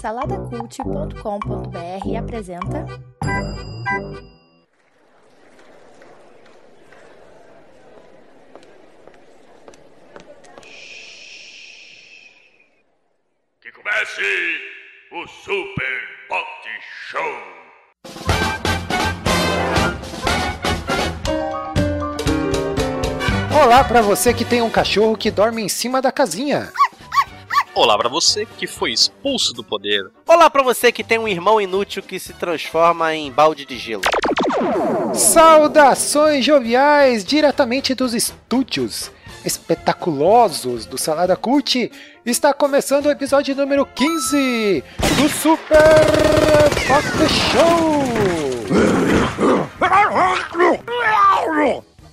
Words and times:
Saladacult.com.br 0.00 2.16
apresenta. 2.18 2.84
Que 13.60 13.70
comece 13.70 14.60
o 15.12 15.28
Super 15.28 16.00
Pot 16.28 16.68
Show! 17.08 17.22
Olá 23.64 23.84
pra 23.84 24.02
você 24.02 24.34
que 24.34 24.44
tem 24.44 24.60
um 24.60 24.68
cachorro 24.68 25.16
que 25.16 25.30
dorme 25.30 25.62
em 25.62 25.68
cima 25.68 26.02
da 26.02 26.10
casinha. 26.10 26.72
Olá 27.74 27.96
pra 27.96 28.08
você 28.08 28.44
que 28.44 28.66
foi 28.66 28.92
expulso 28.92 29.54
do 29.54 29.64
poder. 29.64 30.04
Olá 30.26 30.50
pra 30.50 30.62
você 30.62 30.92
que 30.92 31.02
tem 31.02 31.18
um 31.18 31.26
irmão 31.26 31.58
inútil 31.58 32.02
que 32.02 32.18
se 32.18 32.34
transforma 32.34 33.14
em 33.14 33.32
balde 33.32 33.64
de 33.64 33.78
gelo. 33.78 34.02
Saudações 35.14 36.44
joviais 36.44 37.24
diretamente 37.24 37.94
dos 37.94 38.12
estúdios 38.12 39.10
espetaculosos 39.42 40.84
do 40.84 40.98
Salada 40.98 41.34
Cult. 41.34 41.90
Está 42.26 42.52
começando 42.52 43.06
o 43.06 43.10
episódio 43.10 43.56
número 43.56 43.86
15 43.86 44.84
do 45.16 45.28
Super 45.30 46.04
Pop 46.86 47.06
Show. 47.50 48.04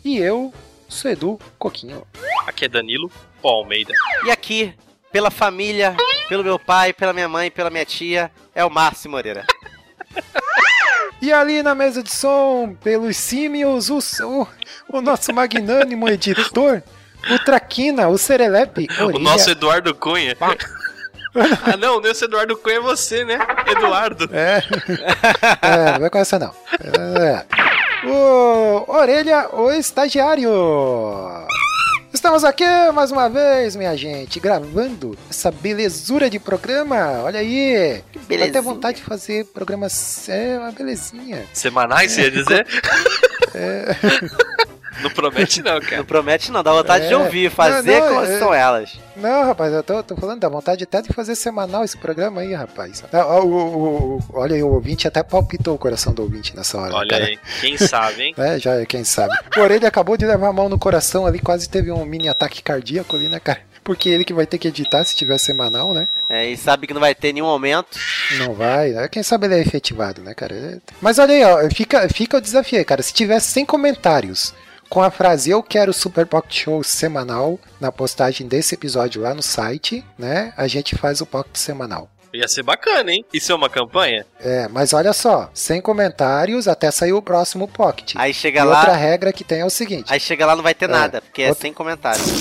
E 0.05 0.17
eu 0.17 0.53
sou 0.87 1.11
Edu 1.11 1.37
Coquinho. 1.57 2.07
Aqui 2.47 2.63
é 2.63 2.69
Danilo 2.69 3.11
Pó 3.41 3.49
Almeida. 3.49 3.93
E 4.25 4.31
aqui, 4.31 4.73
pela 5.11 5.31
família, 5.31 5.95
pelo 6.27 6.43
meu 6.43 6.59
pai, 6.59 6.93
pela 6.93 7.13
minha 7.13 7.27
mãe, 7.27 7.49
pela 7.51 7.69
minha 7.69 7.85
tia, 7.85 8.31
é 8.53 8.63
o 8.63 8.69
Márcio 8.69 9.09
Moreira. 9.09 9.45
E 11.21 11.33
ali 11.33 11.61
na 11.61 11.75
mesa 11.75 12.01
de 12.01 12.15
som, 12.15 12.73
pelos 12.81 13.17
símios, 13.17 13.89
o, 13.89 13.99
o, 14.23 14.47
o 14.87 15.01
nosso 15.01 15.33
magnânimo 15.33 16.07
editor, 16.07 16.81
o 17.29 17.39
Traquina, 17.39 18.07
o 18.07 18.17
Serelepe, 18.17 18.87
O 19.13 19.19
nosso 19.19 19.49
Eduardo 19.49 19.93
Cunha. 19.93 20.37
ah, 20.39 21.75
não, 21.77 21.97
o 21.97 22.01
nosso 22.01 22.23
Eduardo 22.23 22.55
Cunha 22.55 22.77
é 22.77 22.79
você, 22.79 23.25
né? 23.25 23.37
Eduardo. 23.67 24.29
É. 24.31 24.63
é, 25.61 25.91
não 25.93 25.99
vai 25.99 26.09
com 26.09 26.17
essa 26.19 26.39
não. 26.39 26.53
É. 27.19 27.45
O 28.07 28.85
Orelha, 28.87 29.49
o 29.51 29.71
estagiário. 29.71 30.49
Estamos 32.11 32.43
aqui 32.43 32.63
mais 32.93 33.11
uma 33.11 33.29
vez, 33.29 33.75
minha 33.75 33.95
gente, 33.95 34.39
gravando 34.39 35.15
essa 35.29 35.51
belezura 35.51 36.29
de 36.29 36.39
programa. 36.39 37.21
Olha 37.23 37.39
aí. 37.39 38.03
Que 38.11 38.19
belezinha. 38.19 38.51
Dá 38.51 38.59
até 38.59 38.61
vontade 38.61 38.97
de 38.97 39.03
fazer 39.03 39.45
programas. 39.45 40.27
É 40.27 40.57
uma 40.57 40.71
belezinha. 40.71 41.45
Semanais, 41.53 42.11
você 42.11 42.23
ia 42.23 42.31
dizer? 42.31 42.67
É. 43.55 43.95
Não 45.01 45.09
promete 45.09 45.61
não, 45.61 45.79
cara. 45.79 45.97
Não 45.97 46.05
promete 46.05 46.51
não, 46.51 46.61
dá 46.63 46.71
vontade 46.71 47.07
de 47.07 47.13
É. 47.13 47.17
ouvir, 47.17 47.49
fazer 47.51 47.99
Não, 47.99 48.05
não, 48.07 48.15
como 48.15 48.25
é- 48.31 48.39
são 48.39 48.53
elas. 48.53 48.99
Não, 49.15 49.45
rapaz, 49.45 49.73
eu 49.73 49.83
tô, 49.83 50.01
tô 50.03 50.15
falando 50.15 50.39
da 50.39 50.47
vontade 50.49 50.83
até 50.83 51.01
de 51.01 51.11
fazer 51.13 51.35
semanal 51.35 51.83
esse 51.83 51.97
programa 51.97 52.41
aí, 52.41 52.53
rapaz. 52.53 53.03
O- 53.11 53.17
o- 53.45 54.17
o- 54.17 54.23
olha 54.33 54.55
aí, 54.55 54.63
o 54.63 54.69
ouvinte 54.73 55.07
até 55.07 55.21
palpitou 55.23 55.75
o 55.75 55.77
coração 55.77 56.13
do 56.13 56.21
ouvinte 56.21 56.55
nessa 56.55 56.77
hora. 56.77 56.93
Olha 56.95 57.09
cara. 57.09 57.25
aí, 57.25 57.39
quem 57.59 57.77
sabe, 57.77 58.23
hein? 58.23 58.33
É, 58.39 58.57
já 58.59 58.85
quem 58.85 59.03
sabe. 59.03 59.33
O 59.57 59.59
Orelha 59.61 59.87
acabou 59.87 60.15
de 60.17 60.25
levar 60.25 60.47
a 60.47 60.53
mão 60.53 60.69
no 60.69 60.79
coração 60.79 61.25
ali, 61.25 61.39
quase 61.39 61.67
teve 61.69 61.91
um 61.91 62.05
mini 62.05 62.29
ataque 62.29 62.61
cardíaco 62.63 63.15
ali, 63.15 63.27
né, 63.27 63.39
cara? 63.39 63.59
Porque 63.83 64.07
ele 64.09 64.23
que 64.23 64.33
vai 64.33 64.45
ter 64.45 64.57
que 64.59 64.67
editar 64.67 65.03
se 65.03 65.15
tiver 65.15 65.37
semanal, 65.39 65.93
né? 65.93 66.07
É, 66.29 66.45
e 66.47 66.55
sabe 66.55 66.85
que 66.85 66.93
não 66.93 67.01
vai 67.01 67.15
ter 67.15 67.33
nenhum 67.33 67.47
aumento. 67.47 67.97
Não 68.37 68.53
vai, 68.53 68.89
né? 68.91 69.07
Quem 69.07 69.23
sabe 69.23 69.47
ele 69.47 69.55
é 69.55 69.59
efetivado, 69.61 70.21
né, 70.21 70.33
cara? 70.35 70.79
Mas 71.01 71.17
olha 71.17 71.33
aí, 71.33 71.43
ó, 71.43 71.69
fica, 71.73 72.07
fica 72.09 72.37
o 72.37 72.41
desafio 72.41 72.77
aí, 72.77 72.85
cara. 72.85 73.01
Se 73.01 73.11
tivesse 73.13 73.47
100 73.51 73.65
comentários 73.65 74.53
com 74.89 75.01
a 75.01 75.11
frase 75.11 75.49
Eu 75.51 75.61
quero 75.61 75.93
Super 75.93 76.25
Pocket 76.25 76.63
Show 76.63 76.83
semanal 76.83 77.59
na 77.79 77.91
postagem 77.91 78.47
desse 78.47 78.73
episódio 78.75 79.21
lá 79.21 79.33
no 79.33 79.41
site, 79.43 80.03
né? 80.17 80.53
A 80.57 80.67
gente 80.67 80.95
faz 80.95 81.21
o 81.21 81.25
Pocket 81.25 81.55
semanal. 81.57 82.09
Ia 82.33 82.47
ser 82.47 82.61
bacana, 82.63 83.11
hein? 83.11 83.25
Isso 83.33 83.51
é 83.51 83.55
uma 83.55 83.69
campanha? 83.69 84.23
É, 84.39 84.67
mas 84.67 84.93
olha 84.93 85.13
só, 85.13 85.49
100 85.53 85.81
comentários 85.81 86.67
até 86.67 86.91
sair 86.91 87.13
o 87.13 87.21
próximo 87.23 87.67
Pocket. 87.67 88.13
Aí 88.15 88.31
E 88.31 88.33
chega 88.33 88.65
outra 88.65 88.91
lá, 88.91 88.97
regra 88.97 89.33
que 89.33 89.43
tem 89.43 89.61
é 89.61 89.65
o 89.65 89.69
seguinte. 89.69 90.11
aí 90.13 90.19
chega 90.19 90.45
lá 90.45 90.55
não 90.55 90.63
vai 90.63 90.75
ter 90.75 90.85
É, 90.85 90.89
nada, 90.89 91.21
porque 91.21 91.41
é 91.41 91.49
outra- 91.49 91.61
sem 91.61 91.73
comentários. 91.73 92.27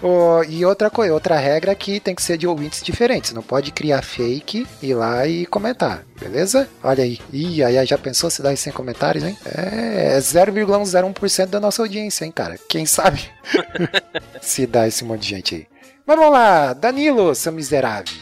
Ô, 0.00 0.44
e 0.44 0.64
outra 0.64 0.88
coisa, 0.88 1.12
outra 1.12 1.36
regra 1.36 1.72
é 1.72 1.74
que 1.74 1.98
tem 1.98 2.14
que 2.14 2.22
ser 2.22 2.38
de 2.38 2.46
ouvintes 2.46 2.82
diferentes. 2.82 3.32
Não 3.32 3.42
pode 3.42 3.72
criar 3.72 4.00
fake, 4.02 4.64
ir 4.80 4.94
lá 4.94 5.26
e 5.26 5.44
comentar, 5.46 6.04
beleza? 6.20 6.68
Olha 6.84 7.02
aí. 7.02 7.18
Ih, 7.32 7.64
aí 7.64 7.84
já 7.84 7.98
pensou 7.98 8.30
se 8.30 8.40
dá 8.40 8.54
100 8.54 8.72
comentários, 8.72 9.24
hein? 9.24 9.36
É, 9.44 10.16
é 10.16 10.18
0,01% 10.18 11.46
da 11.46 11.58
nossa 11.58 11.82
audiência, 11.82 12.24
hein, 12.24 12.30
cara? 12.30 12.56
Quem 12.68 12.86
sabe 12.86 13.28
se 14.40 14.66
dá 14.66 14.86
esse 14.86 15.04
monte 15.04 15.22
de 15.22 15.28
gente 15.30 15.54
aí. 15.56 15.66
Mas 16.06 16.16
vamos 16.16 16.32
lá, 16.32 16.72
Danilo, 16.74 17.34
seu 17.34 17.52
miserável. 17.52 18.14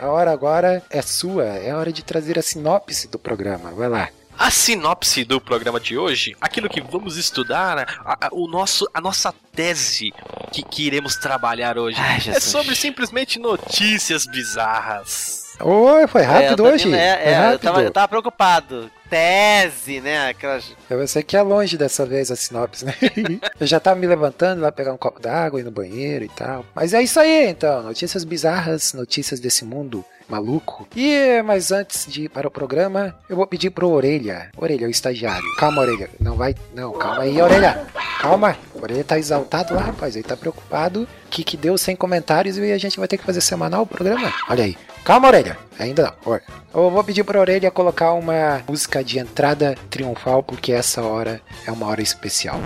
A 0.00 0.06
hora 0.08 0.32
agora 0.32 0.82
é 0.90 1.02
sua, 1.02 1.44
é 1.44 1.74
hora 1.74 1.92
de 1.92 2.02
trazer 2.04 2.38
a 2.38 2.42
sinopse 2.42 3.08
do 3.08 3.18
programa. 3.18 3.70
Vai 3.72 3.88
lá. 3.88 4.08
A 4.36 4.50
sinopse 4.50 5.24
do 5.24 5.40
programa 5.40 5.78
de 5.78 5.96
hoje, 5.96 6.34
aquilo 6.40 6.68
que 6.68 6.80
vamos 6.80 7.16
estudar, 7.16 7.78
a, 8.04 8.26
a- 8.26 8.28
o 8.32 8.48
nosso, 8.48 8.88
a 8.92 9.00
nossa 9.00 9.32
tese 9.54 10.12
que, 10.50 10.62
que 10.62 10.86
iremos 10.86 11.16
trabalhar 11.16 11.78
hoje, 11.78 11.96
Ai, 12.00 12.18
é 12.28 12.40
sobre 12.40 12.74
simplesmente 12.74 13.38
notícias 13.38 14.26
bizarras. 14.26 15.44
Oi, 15.60 16.06
foi 16.08 16.22
rápido 16.22 16.66
É, 16.66 16.72
hoje? 16.72 16.88
é, 16.88 16.88
foi 16.88 16.98
é, 16.98 17.30
eu, 17.38 17.42
rápido. 17.42 17.60
tava, 17.60 17.82
eu 17.82 17.90
tava 17.90 18.08
preocupado. 18.08 18.90
Tese, 19.14 20.00
né? 20.00 20.28
Aquelas. 20.28 20.72
Eu 20.90 21.06
sei 21.06 21.22
que 21.22 21.36
é 21.36 21.42
longe 21.42 21.78
dessa 21.78 22.04
vez 22.04 22.32
a 22.32 22.36
sinopse, 22.36 22.84
né? 22.84 22.94
eu 23.60 23.64
já 23.64 23.78
tava 23.78 24.00
me 24.00 24.08
levantando 24.08 24.60
lá 24.60 24.72
pegar 24.72 24.92
um 24.92 24.96
copo 24.96 25.20
d'água, 25.20 25.60
ir 25.60 25.62
no 25.62 25.70
banheiro 25.70 26.24
e 26.24 26.28
tal. 26.28 26.66
Mas 26.74 26.92
é 26.92 27.00
isso 27.00 27.20
aí, 27.20 27.48
então. 27.48 27.84
Notícias 27.84 28.24
bizarras, 28.24 28.92
notícias 28.92 29.38
desse 29.38 29.64
mundo 29.64 30.04
maluco. 30.28 30.88
E, 30.96 31.40
mas 31.42 31.70
antes 31.70 32.10
de 32.10 32.24
ir 32.24 32.28
para 32.28 32.48
o 32.48 32.50
programa, 32.50 33.14
eu 33.28 33.36
vou 33.36 33.46
pedir 33.46 33.70
pro 33.70 33.88
Orelha. 33.88 34.50
Orelha, 34.56 34.88
o 34.88 34.90
estagiário. 34.90 35.46
Calma, 35.58 35.82
Orelha. 35.82 36.10
Não 36.18 36.34
vai. 36.34 36.56
Não, 36.74 36.92
calma 36.94 37.22
aí, 37.22 37.40
Orelha. 37.40 37.86
Calma. 38.20 38.58
Orelha 38.74 39.04
tá 39.04 39.16
exaltado 39.16 39.74
lá, 39.74 39.82
rapaz. 39.82 40.16
Ele 40.16 40.24
tá 40.24 40.36
preocupado 40.36 41.06
que, 41.30 41.44
que 41.44 41.56
deu 41.56 41.78
100 41.78 41.94
comentários 41.94 42.58
e 42.58 42.72
a 42.72 42.78
gente 42.78 42.98
vai 42.98 43.06
ter 43.06 43.16
que 43.16 43.24
fazer 43.24 43.42
semanal 43.42 43.82
o 43.82 43.86
programa. 43.86 44.32
Olha 44.48 44.64
aí. 44.64 44.76
Calma, 45.04 45.28
Orelha. 45.28 45.58
Ainda 45.78 46.14
não. 46.24 46.40
Eu 46.72 46.90
vou 46.90 47.04
pedir 47.04 47.24
pra 47.24 47.38
Orelha 47.38 47.70
colocar 47.70 48.14
uma 48.14 48.62
música 48.66 49.04
de 49.04 49.18
entrada 49.18 49.76
triunfal, 49.90 50.42
porque 50.42 50.72
essa 50.72 51.02
hora 51.02 51.42
é 51.66 51.70
uma 51.70 51.86
hora 51.86 52.00
especial. 52.00 52.58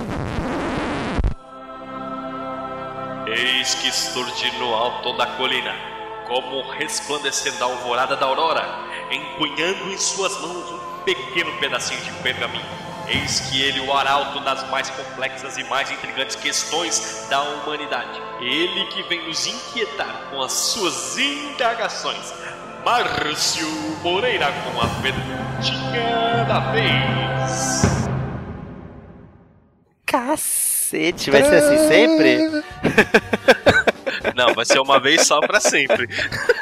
Eis 3.27 3.75
que 3.75 3.91
surge 3.91 4.57
no 4.59 4.73
alto 4.73 5.17
da 5.17 5.27
colina, 5.37 5.75
como 6.29 6.63
resplandecendo 6.71 7.61
a 7.63 7.67
alvorada 7.67 8.17
da 8.17 8.27
aurora, 8.27 8.65
empunhando 9.11 9.93
em 9.93 9.99
suas 9.99 10.41
mãos 10.41 10.71
um 10.71 11.03
pequeno 11.05 11.53
pedacinho 11.59 12.01
de 12.03 12.13
pergaminho. 12.23 12.88
Eis 13.09 13.41
que 13.41 13.63
ele, 13.63 13.81
o 13.81 13.93
arauto 13.93 14.41
das 14.41 14.69
mais 14.71 14.91
complexas 14.91 15.57
e 15.57 15.65
mais 15.65 15.91
intrigantes 15.91 16.37
questões 16.37 17.27
da 17.31 17.43
humanidade. 17.43 18.21
Ele 18.41 18.85
que 18.87 19.03
vem 19.05 19.27
nos 19.27 19.47
inquietar 19.47 20.29
com 20.31 20.43
as 20.43 20.53
suas 20.53 21.17
indagações. 21.17 22.35
Márcio 22.85 23.67
Moreira 24.03 24.47
com 24.47 24.81
a 24.81 24.87
perguntinha 25.03 26.45
da 26.47 26.61
vez. 26.71 28.09
Cacete, 30.05 31.31
vai 31.31 31.43
ser 31.45 31.57
assim 31.57 31.89
sempre? 31.89 32.65
Não, 34.35 34.55
vai 34.55 34.65
ser 34.65 34.79
uma 34.79 35.01
vez 35.01 35.27
só 35.27 35.41
pra 35.41 35.61
sempre. 35.61 36.09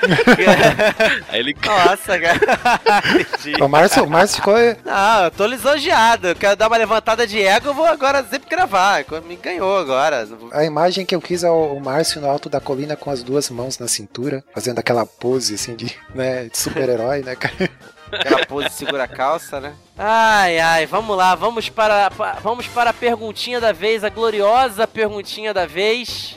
Aí 1.28 1.40
ele 1.40 1.56
Nossa, 1.64 2.18
cara. 2.18 2.38
Entendi. 3.20 3.62
O 3.62 3.68
Márcio, 3.68 4.04
o 4.04 4.10
Márcio 4.10 4.36
ficou. 4.36 4.54
Não, 4.84 5.24
eu 5.24 5.30
tô 5.30 5.46
lisonjeado. 5.46 6.28
Eu 6.28 6.36
quero 6.36 6.56
dar 6.56 6.68
uma 6.68 6.76
levantada 6.76 7.26
de 7.26 7.40
ego, 7.42 7.68
eu 7.68 7.74
vou 7.74 7.86
agora 7.86 8.22
sempre 8.24 8.48
gravar. 8.48 9.04
Me 9.26 9.36
ganhou 9.36 9.78
agora. 9.78 10.26
A 10.52 10.64
imagem 10.64 11.04
que 11.06 11.14
eu 11.14 11.20
fiz 11.20 11.42
é 11.44 11.50
o 11.50 11.78
Márcio 11.80 12.20
no 12.20 12.28
alto 12.30 12.48
da 12.48 12.60
colina 12.60 12.96
com 12.96 13.10
as 13.10 13.22
duas 13.22 13.50
mãos 13.50 13.78
na 13.78 13.88
cintura, 13.88 14.42
fazendo 14.54 14.78
aquela 14.78 15.04
pose 15.06 15.54
assim 15.54 15.74
de, 15.74 15.94
né, 16.14 16.44
de 16.44 16.56
super-herói, 16.58 17.22
né, 17.22 17.34
cara? 17.36 17.70
Aquela 18.12 18.46
pose 18.46 18.70
segura 18.70 19.02
a 19.04 19.08
calça, 19.08 19.60
né? 19.60 19.72
Ai, 19.98 20.58
ai, 20.60 20.86
vamos 20.86 21.16
lá, 21.16 21.34
vamos 21.34 21.68
para, 21.68 22.08
pa- 22.10 22.38
vamos 22.40 22.68
para 22.68 22.90
a 22.90 22.94
perguntinha 22.94 23.60
da 23.60 23.72
vez, 23.72 24.04
a 24.04 24.08
gloriosa 24.08 24.86
perguntinha 24.86 25.52
da 25.52 25.66
vez. 25.66 26.36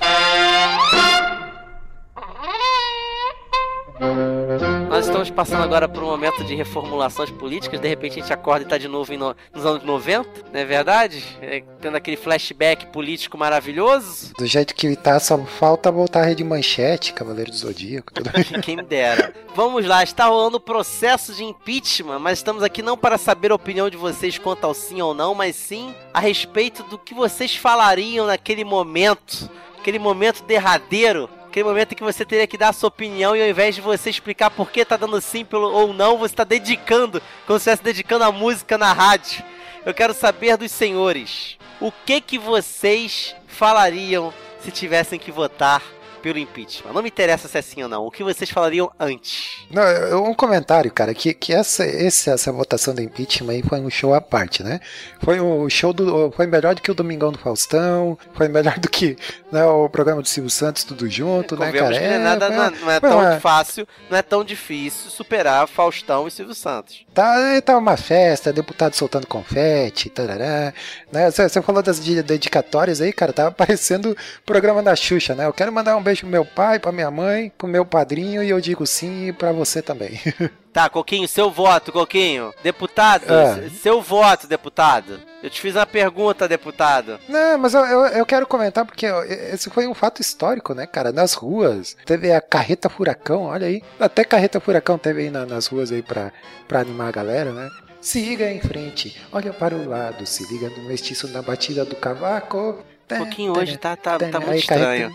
Nós 4.89 5.07
estamos 5.07 5.29
passando 5.29 5.61
agora 5.61 5.87
por 5.89 6.01
um 6.01 6.07
momento 6.07 6.41
de 6.45 6.55
reformulações 6.55 7.29
políticas, 7.31 7.81
de 7.81 7.87
repente 7.87 8.13
a 8.13 8.21
gente 8.21 8.33
acorda 8.33 8.65
e 8.65 8.67
tá 8.67 8.77
de 8.77 8.87
novo 8.87 9.11
no, 9.17 9.35
nos 9.53 9.65
anos 9.65 9.83
90, 9.83 10.45
não 10.53 10.59
é 10.59 10.63
verdade? 10.63 11.23
É, 11.41 11.61
tendo 11.81 11.97
aquele 11.97 12.15
flashback 12.15 12.87
político 12.87 13.37
maravilhoso. 13.37 14.33
Do 14.37 14.45
jeito 14.45 14.73
que 14.73 14.87
ele 14.87 14.95
tá, 14.95 15.19
só 15.19 15.37
falta 15.37 15.91
voltar 15.91 16.21
a 16.21 16.25
rede 16.25 16.45
manchete, 16.45 17.13
Cavaleiro 17.13 17.51
do 17.51 17.57
Zodíaco. 17.57 18.13
Tudo. 18.13 18.31
Quem 18.63 18.77
me 18.77 18.83
dera. 18.83 19.33
Vamos 19.53 19.85
lá, 19.85 20.01
está 20.01 20.27
rolando 20.27 20.57
o 20.57 20.61
processo 20.61 21.33
de 21.33 21.43
impeachment, 21.43 22.19
mas 22.19 22.39
estamos 22.39 22.63
aqui 22.63 22.81
não 22.81 22.97
para 22.97 23.17
saber 23.17 23.51
a 23.51 23.55
opinião 23.55 23.89
de 23.89 23.97
vocês 23.97 24.37
quanto 24.37 24.63
ao 24.63 24.73
sim 24.73 25.01
ou 25.01 25.13
não, 25.13 25.35
mas 25.35 25.57
sim 25.57 25.93
a 26.13 26.21
respeito 26.21 26.83
do 26.83 26.97
que 26.97 27.13
vocês 27.13 27.55
falariam 27.55 28.27
naquele 28.27 28.63
momento, 28.63 29.49
aquele 29.77 29.99
momento 29.99 30.43
derradeiro 30.43 31.29
aquele 31.49 31.67
momento 31.67 31.91
em 31.91 31.95
que 31.95 32.03
você 32.03 32.23
teria 32.23 32.45
que 32.45 32.57
dar 32.57 32.69
a 32.69 32.73
sua 32.73 32.87
opinião 32.87 33.35
e 33.35 33.41
ao 33.41 33.47
invés 33.47 33.73
de 33.73 33.81
você 33.81 34.09
explicar 34.09 34.51
por 34.51 34.71
que 34.71 34.85
tá 34.85 34.95
dando 34.95 35.19
sim 35.19 35.43
pelo, 35.43 35.71
ou 35.71 35.91
não, 35.91 36.17
você 36.17 36.33
está 36.33 36.43
dedicando, 36.43 37.21
como 37.45 37.59
se 37.59 37.69
estivesse 37.69 37.83
dedicando 37.83 38.23
a 38.23 38.31
música 38.31 38.77
na 38.77 38.93
rádio. 38.93 39.43
Eu 39.83 39.93
quero 39.93 40.13
saber 40.13 40.57
dos 40.57 40.71
senhores, 40.71 41.57
o 41.81 41.91
que 41.91 42.21
que 42.21 42.37
vocês 42.37 43.35
falariam 43.47 44.31
se 44.59 44.71
tivessem 44.71 45.17
que 45.17 45.31
votar 45.31 45.81
pelo 46.21 46.37
impeachment. 46.37 46.91
Não 46.93 47.01
me 47.01 47.09
interessa 47.09 47.47
se 47.47 47.57
é 47.57 47.61
sim 47.61 47.83
ou 47.83 47.89
não. 47.89 48.05
O 48.05 48.11
que 48.11 48.23
vocês 48.23 48.49
falariam 48.49 48.91
antes? 48.99 49.65
Não, 49.71 50.29
um 50.29 50.33
comentário, 50.33 50.91
cara, 50.91 51.13
que, 51.13 51.33
que 51.33 51.53
essa, 51.53 51.85
esse, 51.85 52.29
essa 52.29 52.51
votação 52.51 52.93
do 52.93 53.01
impeachment 53.01 53.51
aí 53.53 53.63
foi 53.63 53.79
um 53.79 53.89
show 53.89 54.13
à 54.13 54.21
parte, 54.21 54.63
né? 54.63 54.79
Foi 55.23 55.39
o 55.39 55.69
show 55.69 55.93
do. 55.93 56.31
Foi 56.31 56.45
melhor 56.47 56.75
do 56.75 56.81
que 56.81 56.91
o 56.91 56.93
Domingão 56.95 57.31
do 57.31 57.37
Faustão, 57.39 58.17
foi 58.33 58.47
melhor 58.47 58.77
do 58.79 58.89
que 58.89 59.17
né, 59.51 59.63
o 59.65 59.89
programa 59.89 60.21
do 60.21 60.27
Silvio 60.27 60.49
Santos, 60.49 60.83
tudo 60.83 61.09
junto, 61.09 61.57
né, 61.57 61.71
cara? 61.71 61.89
não 61.89 61.97
é, 61.97 62.17
nada, 62.19 62.49
não 62.49 62.63
é, 62.63 62.69
não 62.71 62.91
é 62.91 62.99
tão 62.99 63.19
uma- 63.19 63.39
fácil, 63.39 63.87
não 64.09 64.17
é 64.17 64.21
tão 64.21 64.43
difícil 64.43 65.09
superar 65.09 65.67
Faustão 65.67 66.27
e 66.27 66.31
Silvio 66.31 66.53
Santos. 66.55 67.05
Tá, 67.13 67.35
tá 67.61 67.77
uma 67.77 67.97
festa, 67.97 68.53
deputado 68.53 68.93
soltando 68.95 69.25
confete, 69.27 70.09
tarará, 70.09 70.73
né? 71.11 71.31
Você 71.31 71.61
falou 71.61 71.81
das 71.81 72.03
de- 72.03 72.21
dedicatórias 72.23 73.01
aí, 73.01 73.11
cara, 73.13 73.31
tava 73.33 73.51
parecendo 73.51 74.11
o 74.11 74.15
programa 74.45 74.81
da 74.83 74.95
Xuxa, 74.95 75.35
né? 75.35 75.45
Eu 75.45 75.53
quero 75.53 75.71
mandar 75.71 75.95
um 75.95 76.03
beijo 76.09 76.21
pro 76.21 76.29
meu 76.29 76.45
pai, 76.45 76.79
pra 76.79 76.91
minha 76.91 77.09
mãe, 77.11 77.51
pro 77.57 77.67
meu 77.67 77.85
padrinho 77.85 78.43
e 78.43 78.49
eu 78.49 78.59
digo 78.59 78.85
sim 78.85 79.31
pra 79.33 79.51
você 79.51 79.81
também. 79.81 80.19
Tá, 80.71 80.87
Coquinho, 80.87 81.27
seu 81.27 81.49
voto, 81.49 81.91
Coquinho. 81.91 82.53
Deputado, 82.61 83.23
se- 83.55 83.71
seu 83.79 84.03
voto, 84.03 84.45
deputado. 84.45 85.19
Eu 85.41 85.49
te 85.49 85.59
fiz 85.59 85.73
uma 85.75 85.85
pergunta, 85.85 86.47
deputado. 86.47 87.19
Não, 87.27 87.57
mas 87.57 87.73
eu, 87.73 87.83
eu, 87.83 88.05
eu 88.05 88.25
quero 88.25 88.45
comentar 88.45 88.85
porque 88.85 89.07
esse 89.51 89.67
foi 89.71 89.87
um 89.87 89.95
fato 89.95 90.21
histórico, 90.21 90.75
né, 90.75 90.85
cara? 90.85 91.11
Nas 91.11 91.33
ruas, 91.33 91.97
teve 92.05 92.31
a 92.31 92.39
carreta 92.39 92.87
furacão, 92.87 93.45
olha 93.45 93.65
aí. 93.65 93.81
Até 93.99 94.23
carreta 94.23 94.59
furacão 94.59 94.95
teve 94.99 95.23
aí 95.23 95.29
na- 95.31 95.45
nas 95.45 95.65
ruas 95.65 95.91
aí 95.91 96.03
pra, 96.03 96.31
pra 96.67 96.81
animar 96.81 97.07
a 97.07 97.13
galera, 97.13 97.51
né? 97.51 97.67
Se 97.99 98.21
liga 98.21 98.49
em 98.49 98.61
frente, 98.61 99.19
olha 99.31 99.51
para 99.51 99.73
o 99.75 99.89
lado, 99.89 100.23
se 100.27 100.43
liga 100.53 100.69
no 100.69 100.83
mestiço 100.83 101.27
na 101.29 101.41
batida 101.41 101.83
do 101.83 101.95
cavaco. 101.95 102.77
Coquinho 103.17 103.57
hoje 103.57 103.75
tá, 103.75 103.95
tá, 103.95 104.19
tá 104.19 104.39
muito 104.39 104.59
estranho. 104.59 105.11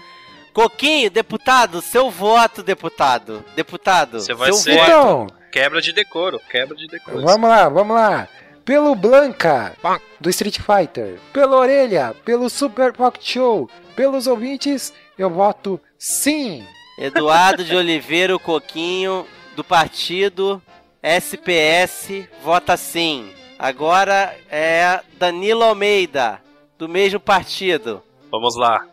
Coquinho, 0.55 1.11
deputado, 1.11 1.83
seu 1.83 2.11
voto, 2.11 2.63
deputado. 2.63 3.45
Deputado, 3.57 4.21
Você 4.21 4.33
vai 4.33 4.53
seu 4.53 4.55
ser- 4.63 4.77
voto. 4.79 4.87
Então, 4.87 5.27
Quebra 5.51 5.83
de 5.83 5.93
decoro, 5.93 6.41
quebra 6.51 6.75
de 6.77 6.87
decoro. 6.87 7.21
vamos 7.23 7.49
lá, 7.51 7.69
vamos 7.69 7.95
lá. 7.97 8.29
Pelo 8.65 8.95
Blanca, 8.95 9.77
do 10.21 10.31
Street 10.31 10.59
Fighter. 10.61 11.19
Pelo 11.33 11.57
Orelha, 11.57 12.15
pelo 12.25 12.49
Super 12.49 12.93
Pocket 12.93 13.23
Show. 13.25 13.69
Pelos 13.95 14.27
ouvintes, 14.27 14.93
eu 15.19 15.29
voto 15.29 15.79
sim. 15.99 16.65
Eduardo 16.99 17.63
de 17.65 17.75
Oliveira, 17.77 18.35
o 18.35 18.39
Coquinho, 18.41 19.27
do 19.55 19.63
partido 19.63 20.63
SPS, 21.03 22.27
vota 22.43 22.77
sim. 22.77 23.31
Agora 23.59 24.35
é 24.51 25.01
Danilo 25.19 25.63
Almeida, 25.65 26.41
do 26.79 26.89
mesmo 26.89 27.21
partido. 27.21 28.03
Vamos 28.31 28.57
lá. 28.57 28.85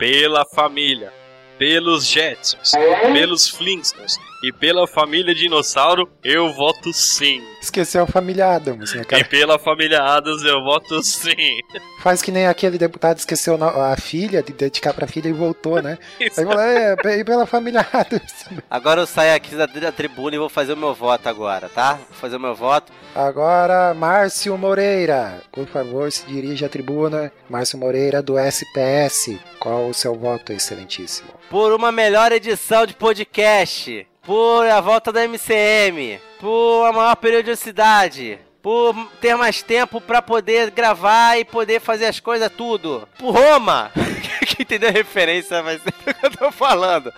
Pela 0.00 0.46
família, 0.46 1.12
pelos 1.58 2.06
Jetsons, 2.06 2.72
pelos 3.12 3.46
Flintstones 3.50 4.18
e 4.42 4.52
pela 4.52 4.86
família 4.86 5.34
Dinossauro, 5.34 6.10
eu 6.24 6.52
voto 6.52 6.92
sim. 6.92 7.42
Esqueceu 7.60 8.04
a 8.04 8.06
família 8.06 8.54
Adams, 8.54 8.94
né, 8.94 9.04
cara? 9.04 9.20
E 9.20 9.24
pela 9.24 9.58
família 9.58 10.02
Adams, 10.02 10.42
eu 10.42 10.62
voto 10.62 11.02
sim. 11.02 11.60
Faz 12.02 12.22
que 12.22 12.32
nem 12.32 12.46
aquele 12.46 12.78
deputado 12.78 13.18
esqueceu 13.18 13.58
a 13.62 13.96
filha, 13.96 14.42
de 14.42 14.52
dedicar 14.54 14.94
pra 14.94 15.06
filha 15.06 15.28
e 15.28 15.32
voltou, 15.32 15.82
né? 15.82 15.98
Aí 16.18 16.30
falou, 16.30 16.58
é, 16.58 16.96
e 17.18 17.24
pela 17.24 17.44
família 17.44 17.86
Adams. 17.92 18.46
Agora 18.70 19.02
eu 19.02 19.06
saio 19.06 19.34
aqui 19.34 19.54
da, 19.54 19.66
da 19.66 19.92
tribuna 19.92 20.36
e 20.36 20.38
vou 20.38 20.48
fazer 20.48 20.72
o 20.72 20.76
meu 20.76 20.94
voto 20.94 21.28
agora, 21.28 21.68
tá? 21.68 21.94
Vou 21.94 22.16
fazer 22.18 22.36
o 22.36 22.40
meu 22.40 22.54
voto. 22.54 22.92
Agora, 23.14 23.92
Márcio 23.92 24.56
Moreira, 24.56 25.42
por 25.52 25.66
favor, 25.66 26.10
se 26.10 26.24
dirija 26.26 26.66
à 26.66 26.68
tribuna. 26.68 27.30
Márcio 27.48 27.78
Moreira, 27.78 28.22
do 28.22 28.38
SPS. 28.38 29.38
Qual 29.58 29.88
o 29.88 29.94
seu 29.94 30.14
voto, 30.14 30.52
excelentíssimo? 30.52 31.28
Por 31.50 31.72
uma 31.72 31.92
melhor 31.92 32.32
edição 32.32 32.86
de 32.86 32.94
podcast. 32.94 34.06
Por 34.22 34.66
a 34.66 34.80
volta 34.80 35.12
da 35.12 35.24
MCM. 35.26 36.20
Por 36.38 36.86
a 36.86 36.92
maior 36.92 37.16
periodicidade. 37.16 38.38
Por 38.62 38.94
ter 39.22 39.34
mais 39.36 39.62
tempo 39.62 40.00
pra 40.02 40.20
poder 40.20 40.70
gravar 40.70 41.38
e 41.38 41.44
poder 41.46 41.80
fazer 41.80 42.04
as 42.06 42.20
coisas 42.20 42.50
tudo. 42.54 43.08
Por 43.18 43.34
Roma. 43.34 43.90
Quem 44.46 44.60
entendeu 44.64 44.90
a 44.90 44.92
referência 44.92 45.62
vai 45.62 45.78
ser 45.78 45.88
o 46.10 46.14
que 46.14 46.26
eu 46.26 46.30
tô 46.32 46.52
falando. 46.52 47.10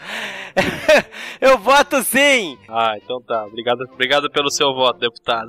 Eu 1.41 1.59
voto 1.59 2.01
sim. 2.05 2.57
Ah, 2.69 2.95
então 2.97 3.21
tá. 3.21 3.45
Obrigado, 3.47 3.81
obrigado 3.93 4.31
pelo 4.31 4.51
seu 4.51 4.73
voto, 4.73 5.01
deputado. 5.01 5.49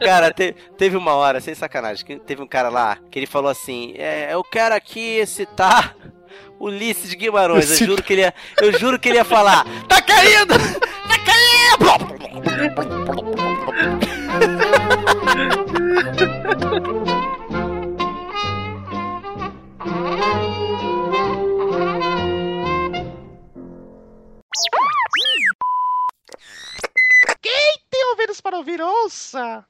Cara, 0.00 0.32
te- 0.32 0.52
teve 0.76 0.96
uma 0.96 1.14
hora, 1.14 1.40
sem 1.40 1.54
sacanagem, 1.54 2.04
que 2.04 2.16
teve 2.18 2.42
um 2.42 2.46
cara 2.48 2.68
lá 2.68 2.98
que 3.10 3.18
ele 3.18 3.26
falou 3.26 3.50
assim: 3.50 3.94
é, 3.96 4.32
Eu 4.34 4.42
quero 4.42 4.74
aqui 4.74 5.24
citar 5.26 5.94
Ulisses 6.64 7.10
de 7.10 7.16
Guimarães. 7.16 7.78
Eu 7.78 7.86
juro 7.86 8.02
que 8.02 8.14
ele 8.14 8.22
ia, 8.22 8.34
eu 8.62 8.72
juro 8.78 8.98
que 8.98 9.10
ele 9.10 9.18
ia 9.18 9.24
falar: 9.24 9.66
Tá 9.86 10.00
caindo! 10.00 10.54
Tá 11.06 11.18
caindo! 11.18 11.84
Tem 27.90 28.04
ouvidos 28.10 28.40
para 28.40 28.56
ouvir, 28.56 28.80
ouça! 28.80 29.66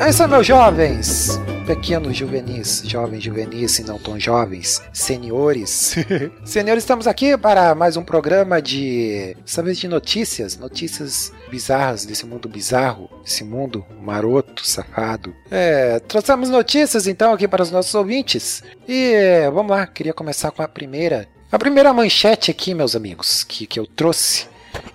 É 0.00 0.08
isso 0.08 0.22
aí, 0.22 0.30
meus 0.30 0.46
jovens! 0.46 1.38
Pequenos 1.66 2.16
juvenis, 2.16 2.82
jovens 2.86 3.22
juvenis 3.22 3.78
e 3.78 3.84
não 3.84 3.98
tão 3.98 4.18
jovens, 4.18 4.80
senhores. 4.94 5.94
senhores, 6.42 6.82
estamos 6.82 7.06
aqui 7.06 7.36
para 7.36 7.74
mais 7.74 7.98
um 7.98 8.02
programa 8.02 8.62
de, 8.62 9.36
dessa 9.44 9.62
vez 9.62 9.78
de 9.78 9.86
notícias, 9.86 10.56
notícias 10.56 11.30
bizarras 11.50 12.06
desse 12.06 12.24
mundo 12.24 12.48
bizarro, 12.48 13.10
esse 13.26 13.44
mundo 13.44 13.84
maroto, 14.00 14.66
safado. 14.66 15.34
É, 15.50 16.00
trouxemos 16.00 16.48
notícias 16.48 17.06
então 17.06 17.34
aqui 17.34 17.46
para 17.46 17.62
os 17.62 17.70
nossos 17.70 17.94
ouvintes. 17.94 18.62
E 18.88 19.12
é, 19.12 19.50
vamos 19.50 19.70
lá, 19.70 19.86
queria 19.86 20.14
começar 20.14 20.50
com 20.50 20.62
a 20.62 20.66
primeira. 20.66 21.28
A 21.52 21.58
primeira 21.58 21.92
manchete 21.92 22.50
aqui, 22.50 22.72
meus 22.72 22.96
amigos, 22.96 23.44
que, 23.44 23.66
que 23.66 23.78
eu 23.78 23.86
trouxe. 23.86 24.48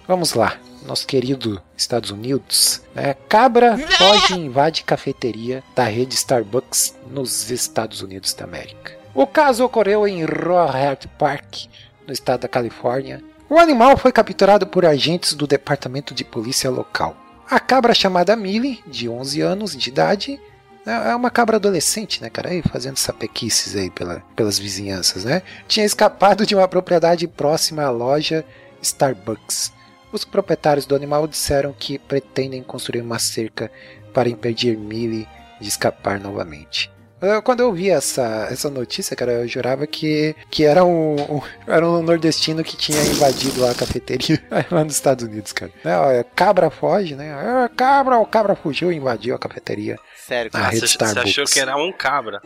Vamos 0.07 0.33
lá 0.33 0.57
nosso 0.85 1.05
querido 1.05 1.61
Estados 1.75 2.11
Unidos, 2.11 2.81
né? 2.93 3.15
Cabra 3.27 3.77
foge 3.77 4.33
e 4.33 4.39
invade 4.45 4.83
cafeteria 4.83 5.63
da 5.75 5.83
rede 5.83 6.15
Starbucks 6.15 6.95
nos 7.09 7.49
Estados 7.49 8.01
Unidos 8.01 8.33
da 8.33 8.45
América. 8.45 8.93
O 9.13 9.25
caso 9.25 9.63
ocorreu 9.63 10.07
em 10.07 10.23
Rohrert 10.25 11.07
Park, 11.17 11.67
no 12.05 12.13
estado 12.13 12.41
da 12.41 12.47
Califórnia. 12.47 13.23
O 13.49 13.57
animal 13.57 13.97
foi 13.97 14.11
capturado 14.11 14.67
por 14.67 14.85
agentes 14.85 15.33
do 15.33 15.47
departamento 15.47 16.13
de 16.13 16.23
polícia 16.23 16.69
local. 16.69 17.15
A 17.49 17.59
cabra 17.59 17.93
chamada 17.93 18.35
Millie, 18.35 18.83
de 18.87 19.07
11 19.07 19.41
anos 19.41 19.75
de 19.75 19.89
idade, 19.89 20.39
é 20.85 21.15
uma 21.15 21.31
cabra 21.31 21.57
adolescente, 21.57 22.21
né, 22.21 22.29
cara? 22.29 22.49
Aí 22.49 22.61
fazendo 22.61 22.97
sapequices 22.97 23.75
aí 23.75 23.89
pela, 23.89 24.21
pelas 24.35 24.59
vizinhanças, 24.59 25.25
né? 25.25 25.41
Tinha 25.67 25.85
escapado 25.85 26.45
de 26.45 26.55
uma 26.55 26.67
propriedade 26.67 27.27
próxima 27.27 27.83
à 27.83 27.89
loja 27.89 28.45
Starbucks. 28.81 29.71
Os 30.15 30.23
proprietários 30.23 30.85
do 30.85 30.95
animal 30.95 31.27
disseram 31.27 31.75
que 31.77 31.99
pretendem 31.99 32.63
construir 32.63 33.01
uma 33.01 33.19
cerca 33.19 33.69
para 34.13 34.29
impedir 34.29 34.77
Millie 34.77 35.27
de 35.59 35.67
escapar 35.67 36.21
novamente. 36.21 36.89
Eu- 37.21 37.41
Quando 37.41 37.59
eu 37.59 37.73
vi 37.73 37.89
essa, 37.89 38.47
essa 38.49 38.69
notícia, 38.69 39.13
cara, 39.13 39.33
eu 39.33 39.47
jurava 39.47 39.85
que, 39.85 40.33
que 40.49 40.63
era, 40.63 40.85
um, 40.85 41.15
um- 41.15 41.41
era 41.67 41.85
um 41.85 42.01
nordestino 42.01 42.63
que 42.63 42.77
tinha 42.77 43.01
invadido 43.03 43.67
a 43.67 43.75
cafeteria 43.75 44.41
lá 44.71 44.85
nos 44.85 44.93
Estados 44.95 45.25
Unidos, 45.25 45.51
cara. 45.51 45.71
Né, 45.83 45.97
ó, 45.97 46.23
cabra 46.33 46.69
foge, 46.69 47.13
né? 47.13 47.33
Ah, 47.33 47.69
cabra, 47.75 48.17
o 48.17 48.25
cabra 48.25 48.55
fugiu 48.55 48.93
e 48.93 48.95
invadiu 48.95 49.35
a 49.35 49.39
cafeteria. 49.39 49.97
Sério, 50.15 50.49
cara. 50.49 50.71
Você, 50.71 50.87
você 50.87 51.19
achou 51.19 51.43
que 51.43 51.59
era 51.59 51.75
um 51.75 51.91
cabra. 51.91 52.41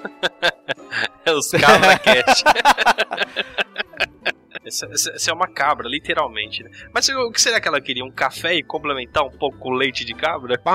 é 1.23 1.31
os 1.31 1.51
cabra 1.51 1.99
cat. 1.99 2.43
Essa, 4.69 4.85
essa- 4.87 5.11
essa 5.11 5.31
é 5.31 5.33
uma 5.33 5.47
cabra, 5.47 5.87
literalmente. 5.89 6.63
Né? 6.63 6.69
Mas 6.93 7.09
o 7.09 7.31
que 7.31 7.41
será 7.41 7.59
que 7.59 7.67
ela 7.67 7.81
queria? 7.81 8.05
Um 8.05 8.11
café 8.11 8.55
e 8.55 8.63
complementar 8.63 9.23
um 9.25 9.31
pouco 9.31 9.57
com 9.57 9.71
leite 9.71 10.05
de 10.05 10.13
cabra? 10.13 10.57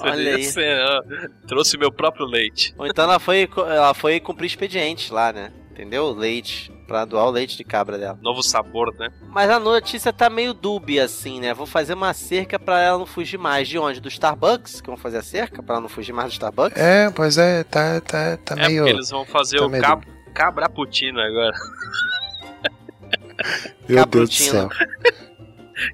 Olha 0.00 0.36
aí. 0.36 0.44
Você, 0.44 0.64
ó, 0.82 1.02
trouxe 1.46 1.76
meu 1.78 1.90
próprio 1.92 2.26
leite. 2.26 2.74
Ou 2.78 2.86
então 2.86 3.04
ela 3.04 3.18
foi, 3.18 3.48
ela 3.56 3.94
foi 3.94 4.20
cumprir 4.20 4.46
expediente 4.46 5.12
lá, 5.12 5.32
né? 5.32 5.52
Entendeu? 5.70 6.10
Leite. 6.12 6.70
Pra 6.86 7.04
doar 7.04 7.26
o 7.26 7.30
leite 7.30 7.56
de 7.56 7.62
cabra 7.62 7.96
dela. 7.96 8.18
Novo 8.20 8.42
sabor, 8.42 8.92
né? 8.98 9.10
Mas 9.28 9.48
a 9.48 9.60
notícia 9.60 10.12
tá 10.12 10.28
meio 10.28 10.52
dúbia, 10.52 11.04
assim, 11.04 11.38
né? 11.40 11.54
Vou 11.54 11.64
fazer 11.64 11.94
uma 11.94 12.12
cerca 12.12 12.58
pra 12.58 12.80
ela 12.82 12.98
não 12.98 13.06
fugir 13.06 13.38
mais. 13.38 13.68
De 13.68 13.78
onde? 13.78 14.00
Do 14.00 14.08
Starbucks? 14.08 14.80
Que 14.80 14.88
vão 14.88 14.96
fazer 14.96 15.18
a 15.18 15.22
cerca 15.22 15.62
pra 15.62 15.76
ela 15.76 15.82
não 15.82 15.88
fugir 15.88 16.12
mais 16.12 16.30
do 16.30 16.32
Starbucks? 16.32 16.76
É, 16.76 17.08
pois 17.10 17.38
é, 17.38 17.62
tá, 17.62 18.00
tá, 18.00 18.36
tá 18.38 18.54
É 18.60 18.66
meio. 18.66 18.82
porque 18.82 18.96
eles 18.96 19.08
vão 19.08 19.24
fazer 19.24 19.58
tá 19.58 19.66
o 19.66 19.68
meio 19.68 19.82
cab 19.84 20.04
cabraputino 20.40 21.20
agora. 21.20 21.52
Meu 23.86 24.06
Deus 24.06 24.30
do 24.30 24.36
Cabrutino. 24.36 24.50
céu. 24.50 24.68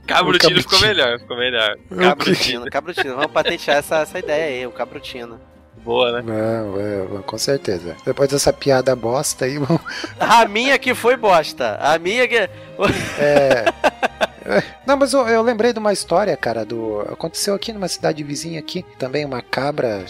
Cabrutino 0.07 0.61
ficou 0.63 0.79
cabrutino. 0.81 0.89
melhor, 0.89 1.19
ficou 1.21 1.37
melhor. 1.37 1.77
Cabrutino, 1.97 2.71
Cabrutino. 2.71 3.15
Vamos 3.15 3.31
patentear 3.31 3.77
essa, 3.79 3.99
essa 3.99 4.19
ideia 4.19 4.47
aí, 4.47 4.67
o 4.67 4.73
cabrutino. 4.73 5.41
boa, 5.77 6.11
né? 6.11 6.23
Não, 6.23 7.19
é, 7.19 7.23
com 7.23 7.39
certeza. 7.39 7.97
Depois 8.05 8.29
dessa 8.29 8.53
piada 8.53 8.97
bosta 8.97 9.45
aí, 9.45 9.59
vamos. 9.59 9.81
A 10.19 10.45
minha 10.47 10.77
que 10.77 10.93
foi 10.93 11.17
bosta. 11.17 11.77
A 11.81 11.99
minha 11.99 12.27
que. 12.27 12.37
É. 13.19 13.65
É, 14.45 14.63
Não, 14.87 14.97
mas 14.97 15.13
eu, 15.13 15.27
eu 15.29 15.43
lembrei 15.43 15.73
de 15.73 15.79
uma 15.79 15.93
história, 15.93 16.37
cara, 16.37 16.65
do. 16.65 17.01
Aconteceu 17.03 17.55
aqui 17.55 17.73
numa 17.73 17.89
cidade 17.89 18.25
vizinha 18.25 18.59
aqui, 18.59 18.85
também 18.99 19.25
uma 19.25 19.43
cabra. 19.43 20.05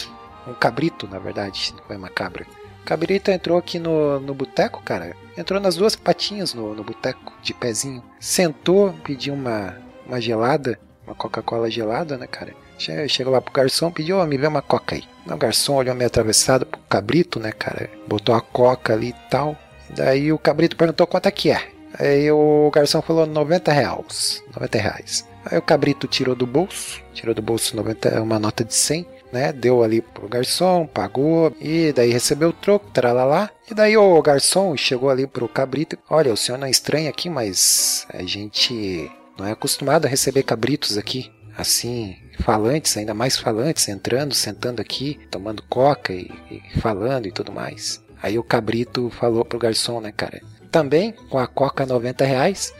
Um 0.47 0.53
cabrito, 0.55 1.07
na 1.07 1.19
verdade, 1.19 1.73
não 1.75 1.83
foi 1.83 1.97
uma 1.97 2.09
cabra. 2.09 2.45
Cabrito 2.87 3.29
entrou 3.29 3.57
aqui 3.57 3.77
no, 3.79 4.17
no 4.21 4.33
boteco, 4.33 4.81
cara. 4.81 5.13
Entrou 5.37 5.59
nas 5.59 5.75
duas 5.75 5.93
patinhas 5.93 6.53
no, 6.53 6.73
no 6.73 6.85
boteco, 6.85 7.33
de 7.43 7.53
pezinho. 7.53 8.01
Sentou, 8.17 8.93
pediu 9.03 9.33
uma, 9.33 9.75
uma 10.05 10.21
gelada, 10.21 10.79
uma 11.05 11.13
Coca-Cola 11.13 11.69
gelada, 11.69 12.17
né, 12.17 12.25
cara? 12.27 12.53
Che- 12.79 13.09
Chegou 13.09 13.33
lá 13.33 13.41
pro 13.41 13.53
garçom, 13.53 13.91
pediu, 13.91 14.19
ó, 14.19 14.25
me 14.25 14.37
vê 14.37 14.47
uma 14.47 14.61
coca 14.61 14.95
aí. 14.95 15.03
O 15.29 15.35
garçom 15.35 15.75
olhou 15.75 15.93
meio 15.93 16.07
atravessado 16.07 16.65
pro 16.65 16.79
cabrito, 16.87 17.41
né, 17.41 17.51
cara? 17.51 17.89
Botou 18.07 18.33
a 18.33 18.39
coca 18.39 18.93
ali 18.93 19.09
e 19.09 19.29
tal. 19.29 19.57
Daí 19.89 20.31
o 20.31 20.39
cabrito 20.39 20.77
perguntou 20.77 21.05
quanto 21.05 21.25
é 21.27 21.31
que 21.31 21.51
é. 21.51 21.61
Aí 21.99 22.31
o 22.31 22.71
garçom 22.73 23.01
falou 23.01 23.25
90 23.25 23.69
reais. 23.69 24.41
90 24.55 24.77
reais. 24.77 25.27
Aí 25.45 25.57
o 25.57 25.61
cabrito 25.61 26.07
tirou 26.07 26.35
do 26.35 26.47
bolso, 26.47 27.01
tirou 27.13 27.35
do 27.35 27.41
bolso 27.41 27.75
90, 27.75 28.21
uma 28.21 28.39
nota 28.39 28.63
de 28.63 28.73
100, 28.73 29.05
né? 29.31 29.51
Deu 29.51 29.83
ali 29.83 30.01
pro 30.01 30.27
garçom, 30.27 30.85
pagou, 30.85 31.55
e 31.59 31.91
daí 31.93 32.11
recebeu 32.11 32.49
o 32.49 32.53
troco, 32.53 32.91
tralalá. 32.91 33.49
E 33.69 33.73
daí 33.73 33.97
o 33.97 34.21
garçom 34.21 34.75
chegou 34.77 35.09
ali 35.09 35.27
pro 35.27 35.47
cabrito. 35.47 35.97
Olha, 36.09 36.33
o 36.33 36.37
senhor 36.37 36.57
não 36.57 36.67
é 36.67 36.71
estranho 36.71 37.09
aqui, 37.09 37.29
mas 37.29 38.05
a 38.13 38.23
gente 38.23 39.11
não 39.37 39.45
é 39.45 39.51
acostumado 39.51 40.05
a 40.05 40.09
receber 40.09 40.43
cabritos 40.43 40.97
aqui. 40.97 41.31
Assim, 41.57 42.15
falantes, 42.39 42.95
ainda 42.97 43.15
mais 43.15 43.35
falantes, 43.35 43.87
entrando, 43.87 44.35
sentando 44.35 44.79
aqui, 44.79 45.19
tomando 45.31 45.63
coca 45.63 46.13
e, 46.13 46.29
e 46.51 46.79
falando 46.79 47.25
e 47.25 47.31
tudo 47.31 47.51
mais. 47.51 48.03
Aí 48.21 48.37
o 48.37 48.43
cabrito 48.43 49.09
falou 49.09 49.43
pro 49.43 49.59
garçom, 49.59 49.99
né, 49.99 50.11
cara? 50.15 50.41
Também 50.71 51.13
com 51.29 51.39
a 51.39 51.47
coca 51.47 51.85
90 51.85 52.25
reais. 52.25 52.73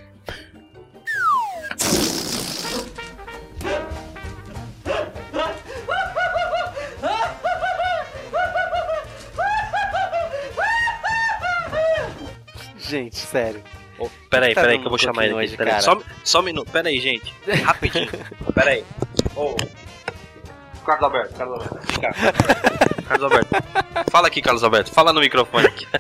Sério. 13.26 13.64
Ô, 14.00 14.08
peraí, 14.30 14.54
Tá 14.54 14.62
peraí 14.62 14.78
que 14.80 14.86
eu 14.86 14.90
vou 14.90 14.98
chamar 15.00 15.24
ele 15.26 15.34
aqui. 15.34 15.44
hoje, 15.46 15.58
Peraí, 15.58 15.72
cara. 15.74 15.84
só, 15.84 16.00
só 16.24 16.40
um 16.40 16.44
minuto. 16.44 16.72
Peraí, 16.72 17.00
gente. 17.00 17.34
Rapidinho. 17.64 18.10
peraí. 18.54 18.84
Ô. 19.36 19.56
Carlos 20.86 21.04
Alberto, 21.04 21.34
Carlos 21.36 21.62
Alberto. 21.64 21.88
Vem 21.88 22.00
cá. 22.02 22.12
Carlos 23.10 23.24
Alberto. 23.32 23.56
Fala 24.12 24.28
aqui, 24.28 24.42
Carlos 24.42 24.64
Alberto. 24.64 24.92
Fala 24.92 25.12
no 25.14 25.20
microfone 25.20 25.66
aqui. 25.68 25.88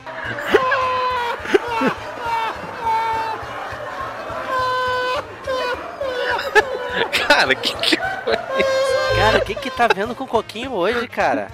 Cara, 7.27 7.55
que 7.55 7.75
que 7.75 7.97
Cara, 7.97 9.37
o 9.37 9.41
que 9.41 9.55
que 9.55 9.69
tá 9.71 9.87
vendo 9.87 10.15
com 10.15 10.23
o 10.23 10.27
Coquinho 10.27 10.73
hoje, 10.73 11.07
cara? 11.07 11.47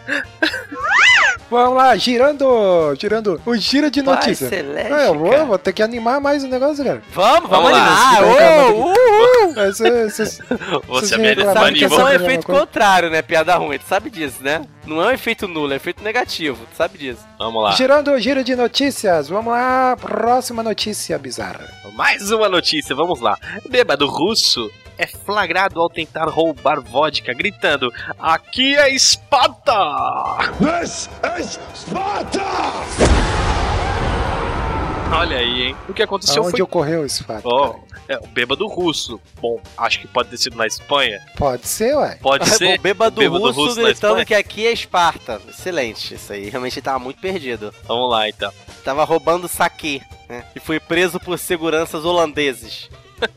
Vamos 1.53 1.77
lá, 1.77 1.95
girando, 1.95 2.95
girando 2.99 3.39
o 3.45 3.55
giro 3.55 3.89
de 3.91 4.01
Pai 4.03 4.15
notícia. 4.15 4.49
celeste, 4.49 4.91
É, 4.93 5.07
eu 5.07 5.17
vou, 5.17 5.45
vou 5.45 5.57
ter 5.57 5.71
que 5.71 5.81
animar 5.83 6.19
mais 6.19 6.43
o 6.43 6.47
negócio, 6.47 6.83
cara. 6.83 7.01
Vamos, 7.13 7.49
vamos, 7.49 7.49
Vamos 7.49 7.71
lá. 7.71 8.17
animar! 8.17 8.23
Ô, 8.23 8.35
calma 8.37 8.85
uh, 8.85 9.69
uh. 9.69 9.73
Cês- 9.73 10.09
você 10.09 10.41
Vocês 10.87 11.11
me 11.21 11.43
Sabe 11.43 11.73
que 11.79 11.85
é 11.85 11.87
um 11.89 12.07
é 12.07 12.15
efeito 12.15 12.45
coisa- 12.45 12.61
contrário, 12.61 13.09
né? 13.09 13.21
Piada 13.21 13.55
ruim, 13.55 13.77
tu 13.77 13.85
sabe 13.87 14.09
disso, 14.09 14.37
né? 14.41 14.61
Não 14.85 15.01
é 15.01 15.07
um 15.07 15.11
efeito 15.11 15.47
nulo, 15.47 15.71
é 15.71 15.73
um 15.73 15.77
efeito 15.77 16.03
negativo, 16.03 16.65
tu 16.71 16.75
sabe 16.75 16.97
disso. 16.97 17.21
Vamos 17.37 17.63
lá. 17.63 17.71
girando 17.71 18.11
o 18.11 18.19
giro 18.19 18.43
de 18.43 18.55
notícias. 18.55 19.29
Vamos 19.29 19.53
lá, 19.53 19.95
próxima 19.99 20.61
notícia 20.63 21.17
bizarra. 21.17 21.65
Mais 21.93 22.31
uma 22.31 22.49
notícia, 22.49 22.95
vamos 22.95 23.19
lá. 23.21 23.37
Bêbado 23.69 24.07
russo 24.07 24.69
é 24.97 25.07
flagrado 25.07 25.79
ao 25.79 25.89
tentar 25.89 26.25
roubar 26.25 26.81
vodka, 26.81 27.33
gritando: 27.33 27.91
Aqui 28.19 28.75
é 28.75 28.93
Esparta! 28.93 29.73
This 30.59 31.09
is 31.39 31.59
Sparta! 31.75 32.41
Olha 35.15 35.37
aí, 35.37 35.67
hein? 35.67 35.75
O 35.87 35.93
que 35.93 36.01
aconteceu 36.01 36.41
Aonde 36.41 36.57
foi. 36.57 36.61
ocorreu 36.61 37.05
esse 37.05 37.23
fato? 37.23 37.47
Cara? 37.47 37.93
é 38.07 38.17
o 38.17 38.27
bêbado 38.27 38.67
russo. 38.67 39.19
Bom, 39.39 39.61
acho 39.77 39.99
que 39.99 40.07
pode 40.07 40.29
ter 40.29 40.37
sido 40.37 40.57
na 40.57 40.65
Espanha. 40.67 41.21
Pode 41.37 41.67
ser, 41.67 41.95
ué. 41.95 42.17
Pode 42.21 42.47
ser. 42.49 42.79
o 42.79 42.81
bêbado, 42.81 43.19
bêbado 43.19 43.45
russo, 43.45 43.59
russo 43.61 43.81
gritando 43.81 44.25
que 44.25 44.33
aqui 44.33 44.65
é 44.67 44.71
Esparta. 44.71 45.41
Excelente, 45.47 46.15
isso 46.15 46.33
aí. 46.33 46.49
Realmente 46.49 46.79
ele 46.79 46.83
tava 46.83 46.99
muito 46.99 47.19
perdido. 47.19 47.73
Vamos 47.87 48.09
lá 48.09 48.27
então. 48.27 48.51
Tava 48.83 49.03
roubando 49.03 49.47
saque, 49.47 50.01
né? 50.27 50.43
E 50.55 50.59
foi 50.59 50.79
preso 50.79 51.19
por 51.19 51.37
seguranças 51.39 52.03
holandeses. 52.05 52.89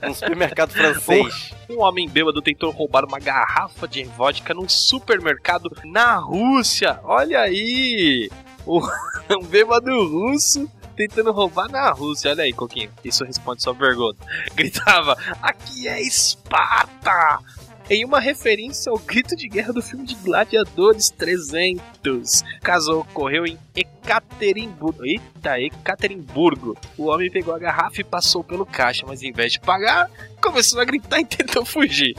Num 0.03 0.15
supermercado 0.15 0.73
francês. 0.73 1.53
Um 1.69 1.81
homem 1.81 2.09
bêbado 2.09 2.41
tentou 2.41 2.71
roubar 2.71 3.05
uma 3.05 3.19
garrafa 3.19 3.89
de 3.89 4.05
vodka 4.05 4.55
num 4.55 4.69
supermercado 4.69 5.71
na 5.85 6.17
Rússia. 6.17 7.01
Olha 7.05 7.41
aí! 7.41 8.31
Um 9.29 9.43
bêbado 9.45 9.91
russo 10.09 10.71
tentando 10.97 11.31
roubar 11.33 11.69
na 11.69 11.91
Rússia. 11.91 12.31
Olha 12.31 12.45
aí, 12.45 12.53
Coquinho. 12.53 12.91
Isso 13.05 13.25
responde 13.25 13.63
sua 13.63 13.75
pergunta. 13.75 14.19
Gritava: 14.55 15.17
Aqui 15.43 15.87
é 15.87 16.01
Esparta! 16.01 17.41
Em 17.89 18.05
uma 18.05 18.19
referência 18.19 18.91
ao 18.91 18.99
grito 18.99 19.37
de 19.37 19.49
guerra 19.49 19.73
do 19.73 19.81
filme 19.81 20.05
de 20.05 20.17
Gladiadores 20.17 21.09
300. 21.09 22.41
O 22.41 22.61
caso 22.61 22.99
ocorreu 22.99 23.47
em 23.47 23.57
Ekaterimburgo. 23.77 25.05
Eita, 25.05 25.61
Ekaterimburgo. 25.61 26.77
O 26.99 27.05
homem 27.05 27.31
pegou 27.31 27.55
a 27.55 27.59
garrafa 27.61 28.01
e 28.01 28.05
passou 28.05 28.43
pelo 28.43 28.67
caixa, 28.67 29.05
mas 29.07 29.23
em 29.23 29.31
vez 29.31 29.53
de 29.53 29.61
pagar, 29.61 30.11
começou 30.43 30.81
a 30.81 30.85
gritar 30.85 31.21
e 31.21 31.25
tentou 31.27 31.65
fugir. 31.65 32.17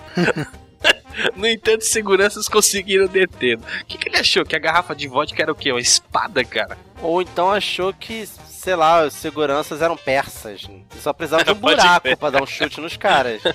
No 1.36 1.48
entanto, 1.48 1.84
seguranças 1.84 2.48
conseguiram 2.48 3.08
detê-lo. 3.08 3.62
O 3.82 3.86
que, 3.86 3.98
que 3.98 4.10
ele 4.10 4.18
achou? 4.18 4.46
Que 4.46 4.56
a 4.56 4.60
garrafa 4.60 4.96
de 4.96 5.08
vodka 5.08 5.42
era 5.42 5.52
o 5.52 5.56
quê? 5.56 5.72
Uma 5.72 5.82
espada, 5.82 6.44
cara? 6.44 6.78
Ou 7.02 7.22
então 7.22 7.52
achou 7.52 7.94
que, 7.94 8.28
sei 8.48 8.76
lá, 8.76 9.06
os 9.06 9.14
seguranças 9.14 9.82
eram 9.82 9.96
persas. 9.96 10.68
E 10.96 11.00
só 11.00 11.14
precisava 11.14 11.44
de 11.44 11.52
um 11.52 11.56
buraco 11.60 12.16
pra 12.18 12.30
dar 12.30 12.42
um 12.42 12.48
chute 12.48 12.80
nos 12.82 12.98
caras. 12.98 13.42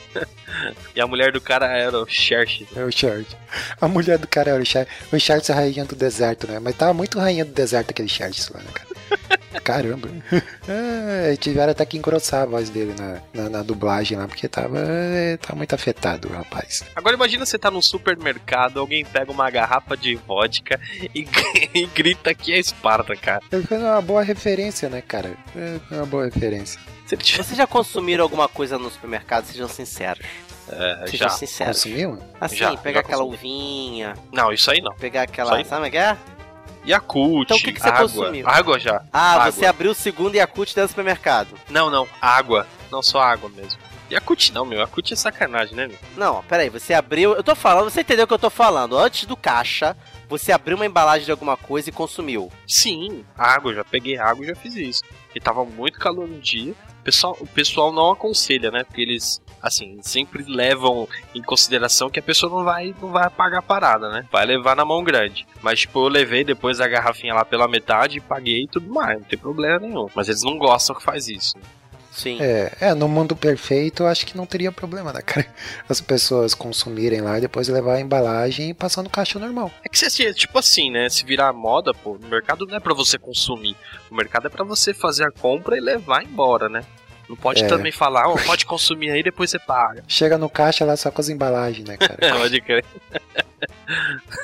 E 0.95 1.00
a 1.00 1.07
mulher 1.07 1.33
do 1.33 1.40
cara 1.40 1.66
era 1.66 1.99
o 1.99 2.07
Xerxes. 2.07 2.69
É 2.76 2.85
o 2.85 2.92
Charles. 2.92 3.26
A 3.81 3.88
mulher 3.88 4.19
do 4.19 4.28
cara 4.28 4.50
era 4.50 4.62
o 4.62 4.66
Charles. 4.66 4.92
O 5.11 5.19
Charles 5.19 5.49
é 5.49 5.52
a 5.54 5.57
rainha 5.57 5.85
do 5.87 5.97
deserto, 5.97 6.47
né? 6.47 6.59
Mas 6.59 6.76
tava 6.76 6.92
muito 6.92 7.19
rainha 7.19 7.42
do 7.42 7.52
deserto 7.52 7.90
aquele 7.90 8.09
Charles 8.09 8.50
lá, 8.50 8.61
né, 8.61 8.66
cara? 8.75 8.91
Caramba. 9.64 10.09
É, 10.66 11.37
tiveram 11.37 11.73
até 11.73 11.85
que 11.85 11.97
engrossar 11.97 12.42
a 12.42 12.47
voz 12.47 12.69
dele 12.71 12.95
na, 12.99 13.21
na, 13.33 13.49
na 13.49 13.62
dublagem 13.62 14.19
lá, 14.19 14.26
porque 14.26 14.49
tava, 14.49 14.78
é, 14.78 15.37
tava 15.37 15.57
muito 15.57 15.75
afetado 15.75 16.28
rapaz. 16.28 16.83
Agora 16.97 17.14
imagina 17.14 17.45
você 17.47 17.59
tá 17.59 17.71
num 17.71 17.83
supermercado, 17.83 18.81
alguém 18.81 19.04
pega 19.04 19.31
uma 19.31 19.49
garrafa 19.50 19.97
de 19.97 20.16
vodka 20.16 20.81
e, 21.14 21.26
e 21.75 21.87
grita 21.87 22.35
que 22.35 22.52
é 22.52 22.59
Esparta, 22.59 23.14
cara. 23.14 23.42
Ele 23.52 23.64
fez 23.64 23.81
uma 23.81 24.00
boa 24.00 24.23
referência, 24.23 24.88
né, 24.88 25.00
cara? 25.00 25.37
É, 25.54 25.78
foi 25.88 25.97
uma 25.97 26.07
boa 26.07 26.25
referência. 26.25 26.81
Vocês 27.07 27.57
já 27.57 27.66
consumiram 27.66 28.23
alguma 28.25 28.49
coisa 28.49 28.78
no 28.78 28.90
supermercado? 28.90 29.45
Sejam 29.45 29.69
sinceros. 29.69 30.25
É, 30.71 31.07
Seja 31.07 31.25
já. 31.25 31.28
sincero. 31.31 31.71
Consumiu? 31.71 32.19
Assim, 32.40 32.57
Já, 32.57 32.76
pegar 32.76 33.00
já 33.00 33.07
aquela 33.07 33.25
uvinha, 33.25 34.14
Não, 34.33 34.52
isso 34.52 34.71
aí 34.71 34.81
não. 34.81 34.95
pegar 34.95 35.23
aquela. 35.23 35.62
Sabe 35.64 35.88
o 35.88 35.90
que 35.90 35.99
é? 35.99 36.16
Yakult, 36.86 37.44
Então 37.44 37.56
o 37.56 37.60
que 37.60 37.72
que 37.72 37.80
você 37.80 37.88
água. 37.88 38.00
consumiu? 38.02 38.48
Água 38.48 38.78
já. 38.78 39.02
Ah, 39.12 39.34
Água. 39.34 39.52
você 39.52 39.66
abriu 39.66 39.90
o 39.92 39.94
segundo 39.94 40.34
Yakult 40.34 40.68
dentro 40.70 40.86
do 40.86 40.88
supermercado. 40.88 41.48
Não, 41.70 41.90
não. 41.90 42.06
Água. 42.20 42.66
Não 42.90 43.02
só 43.02 43.20
água 43.20 43.48
mesmo. 43.48 43.78
Yakult 44.10 44.50
não, 44.52 44.64
meu. 44.66 44.78
Yakult 44.80 45.10
é 45.12 45.16
sacanagem, 45.16 45.74
né, 45.74 45.86
meu? 45.86 45.96
Não, 46.16 46.42
peraí, 46.44 46.68
você 46.68 46.92
abriu. 46.92 47.34
Eu 47.34 47.42
tô 47.42 47.54
falando, 47.54 47.88
você 47.88 48.00
entendeu 48.02 48.24
o 48.24 48.28
que 48.28 48.34
eu 48.34 48.38
tô 48.38 48.50
falando? 48.50 48.98
Antes 48.98 49.24
do 49.24 49.36
caixa, 49.36 49.96
você 50.28 50.52
abriu 50.52 50.76
uma 50.76 50.84
embalagem 50.84 51.24
de 51.24 51.30
alguma 51.30 51.56
coisa 51.56 51.88
e 51.88 51.92
consumiu. 51.92 52.50
Sim, 52.66 53.24
água. 53.38 53.72
Já 53.74 53.84
peguei 53.84 54.18
água 54.18 54.44
e 54.44 54.48
já 54.48 54.54
fiz 54.54 54.74
isso. 54.74 55.02
E 55.34 55.40
tava 55.40 55.64
muito 55.64 55.98
calor 55.98 56.28
no 56.28 56.38
dia. 56.38 56.72
O 57.00 57.04
pessoal, 57.04 57.36
o 57.40 57.46
pessoal 57.46 57.90
não 57.90 58.10
aconselha, 58.10 58.70
né? 58.70 58.84
Porque 58.84 59.00
eles, 59.00 59.40
assim, 59.62 59.99
sempre 60.02 60.42
levam 60.42 61.09
em 61.35 61.40
consideração 61.40 62.11
que 62.11 62.19
a 62.19 62.23
pessoa 62.23 62.50
não 62.50 62.64
vai, 62.64 62.95
não 63.00 63.11
vai 63.11 63.31
pagar 63.31 63.59
a 63.59 63.62
parada, 63.62 64.11
né? 64.11 64.26
Vai 64.31 64.45
levar 64.45 64.75
na 64.75 64.85
mão 64.85 65.04
grande. 65.04 65.47
Mas, 65.62 65.81
tipo, 65.81 66.00
eu 66.04 66.09
levei 66.09 66.42
depois 66.45 66.81
a 66.81 66.88
garrafinha 66.88 67.35
lá 67.35 67.45
pela 67.45 67.69
metade, 67.69 68.21
paguei 68.21 68.64
e 68.64 68.69
tudo 68.69 68.92
mais. 68.92 69.19
Não 69.19 69.25
tem 69.25 69.38
problema 69.38 69.78
nenhum. 69.78 70.09
Mas 70.14 70.28
eles 70.28 70.42
não 70.42 70.59
gostam 70.59 70.97
que 70.97 71.02
faz 71.02 71.28
isso. 71.28 71.57
né? 71.57 71.62
Sim. 72.11 72.37
É, 72.42 72.73
é, 72.78 72.95
no 72.95 73.09
mundo 73.09 73.35
perfeito 73.35 74.02
eu 74.02 74.07
acho 74.07 74.26
que 74.26 74.37
não 74.37 74.45
teria 74.45 74.71
problema, 74.71 75.14
né, 75.14 75.23
cara? 75.23 75.47
As 75.88 75.99
pessoas 75.99 76.52
consumirem 76.54 77.23
lá 77.23 77.38
e 77.38 77.40
depois 77.40 77.69
levar 77.69 77.95
a 77.95 78.00
embalagem 78.02 78.69
e 78.69 78.75
passar 78.75 79.02
no 79.02 79.09
caixa 79.09 79.38
normal. 79.38 79.71
É 79.83 79.88
que 79.88 79.99
você, 79.99 80.35
tipo 80.35 80.59
assim, 80.59 80.90
né? 80.90 81.09
Se 81.09 81.25
virar 81.25 81.54
moda, 81.54 81.95
pô, 81.95 82.19
o 82.23 82.26
mercado 82.26 82.66
não 82.66 82.76
é 82.76 82.81
pra 82.81 82.92
você 82.92 83.16
consumir. 83.16 83.75
O 84.11 84.14
mercado 84.14 84.47
é 84.47 84.50
pra 84.50 84.62
você 84.62 84.92
fazer 84.92 85.25
a 85.25 85.31
compra 85.31 85.75
e 85.76 85.81
levar 85.81 86.23
embora, 86.23 86.69
né? 86.69 86.85
Não 87.29 87.37
pode 87.37 87.64
É. 87.64 87.67
também 87.67 87.93
falar, 87.93 88.29
ó, 88.29 88.37
pode 88.45 88.67
consumir 88.67 89.11
aí 89.11 89.23
depois 89.23 89.50
você 89.50 89.59
paga. 89.59 90.02
Chega 90.09 90.37
no 90.37 90.50
caixa 90.50 90.85
lá 90.85 90.97
só 90.97 91.11
com 91.11 91.21
as 91.21 91.29
embalagens, 91.29 91.87
né, 91.88 91.97
cara? 91.97 92.17
pode 92.38 92.61
crer. 92.61 92.85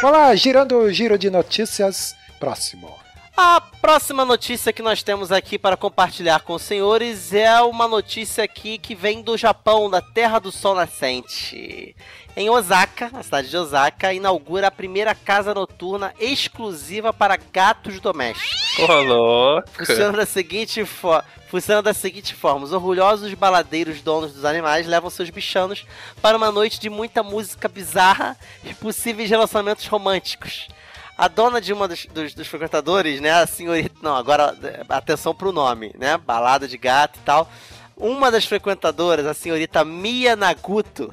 Vamos 0.00 0.16
lá, 0.18 0.34
girando 0.34 0.76
o 0.78 0.92
giro 0.92 1.18
de 1.18 1.30
notícias. 1.30 2.14
Próximo. 2.38 2.92
A 3.36 3.60
próxima 3.80 4.24
notícia 4.26 4.72
que 4.72 4.82
nós 4.82 5.02
temos 5.02 5.32
aqui 5.32 5.58
para 5.58 5.76
compartilhar 5.76 6.40
com 6.40 6.52
os 6.54 6.62
senhores 6.62 7.32
é 7.32 7.60
uma 7.62 7.88
notícia 7.88 8.44
aqui 8.44 8.76
que 8.78 8.94
vem 8.94 9.22
do 9.22 9.38
Japão, 9.38 9.88
da 9.88 10.02
Terra 10.02 10.38
do 10.38 10.52
Sol 10.52 10.74
Nascente. 10.74 11.96
Em 12.36 12.50
Osaka, 12.50 13.10
a 13.14 13.22
cidade 13.22 13.48
de 13.48 13.56
Osaka, 13.56 14.12
inaugura 14.12 14.66
a 14.66 14.70
primeira 14.70 15.14
casa 15.14 15.54
noturna 15.54 16.12
exclusiva 16.20 17.12
para 17.12 17.38
gatos 17.52 18.00
domésticos. 18.00 18.78
Louco. 19.06 19.68
Funciona 19.72 20.18
da 20.18 20.26
seguinte 20.26 20.84
forma. 20.84 21.24
Funciona 21.52 21.82
da 21.82 21.92
seguinte 21.92 22.34
forma: 22.34 22.64
os 22.64 22.72
orgulhosos 22.72 23.34
baladeiros 23.34 24.00
donos 24.00 24.32
dos 24.32 24.46
animais 24.46 24.86
levam 24.86 25.10
seus 25.10 25.28
bichanos 25.28 25.84
para 26.22 26.34
uma 26.34 26.50
noite 26.50 26.80
de 26.80 26.88
muita 26.88 27.22
música 27.22 27.68
bizarra 27.68 28.38
e 28.64 28.72
possíveis 28.72 29.28
relacionamentos 29.28 29.86
românticos. 29.86 30.66
A 31.18 31.28
dona 31.28 31.60
de 31.60 31.70
uma 31.70 31.86
dos, 31.86 32.06
dos- 32.06 32.32
dos 32.32 32.46
frequentadores, 32.48 33.20
né, 33.20 33.30
a 33.32 33.46
senhorita. 33.46 33.94
Não, 34.00 34.16
agora 34.16 34.56
é, 34.62 34.80
atenção 34.88 35.34
pro 35.34 35.52
nome, 35.52 35.94
né? 35.98 36.16
Balada 36.16 36.66
de 36.66 36.78
gato 36.78 37.18
e 37.18 37.22
tal. 37.22 37.46
Uma 37.98 38.30
das 38.30 38.46
frequentadoras, 38.46 39.26
a 39.26 39.34
senhorita 39.34 39.84
Mia 39.84 40.34
Naguto, 40.34 41.10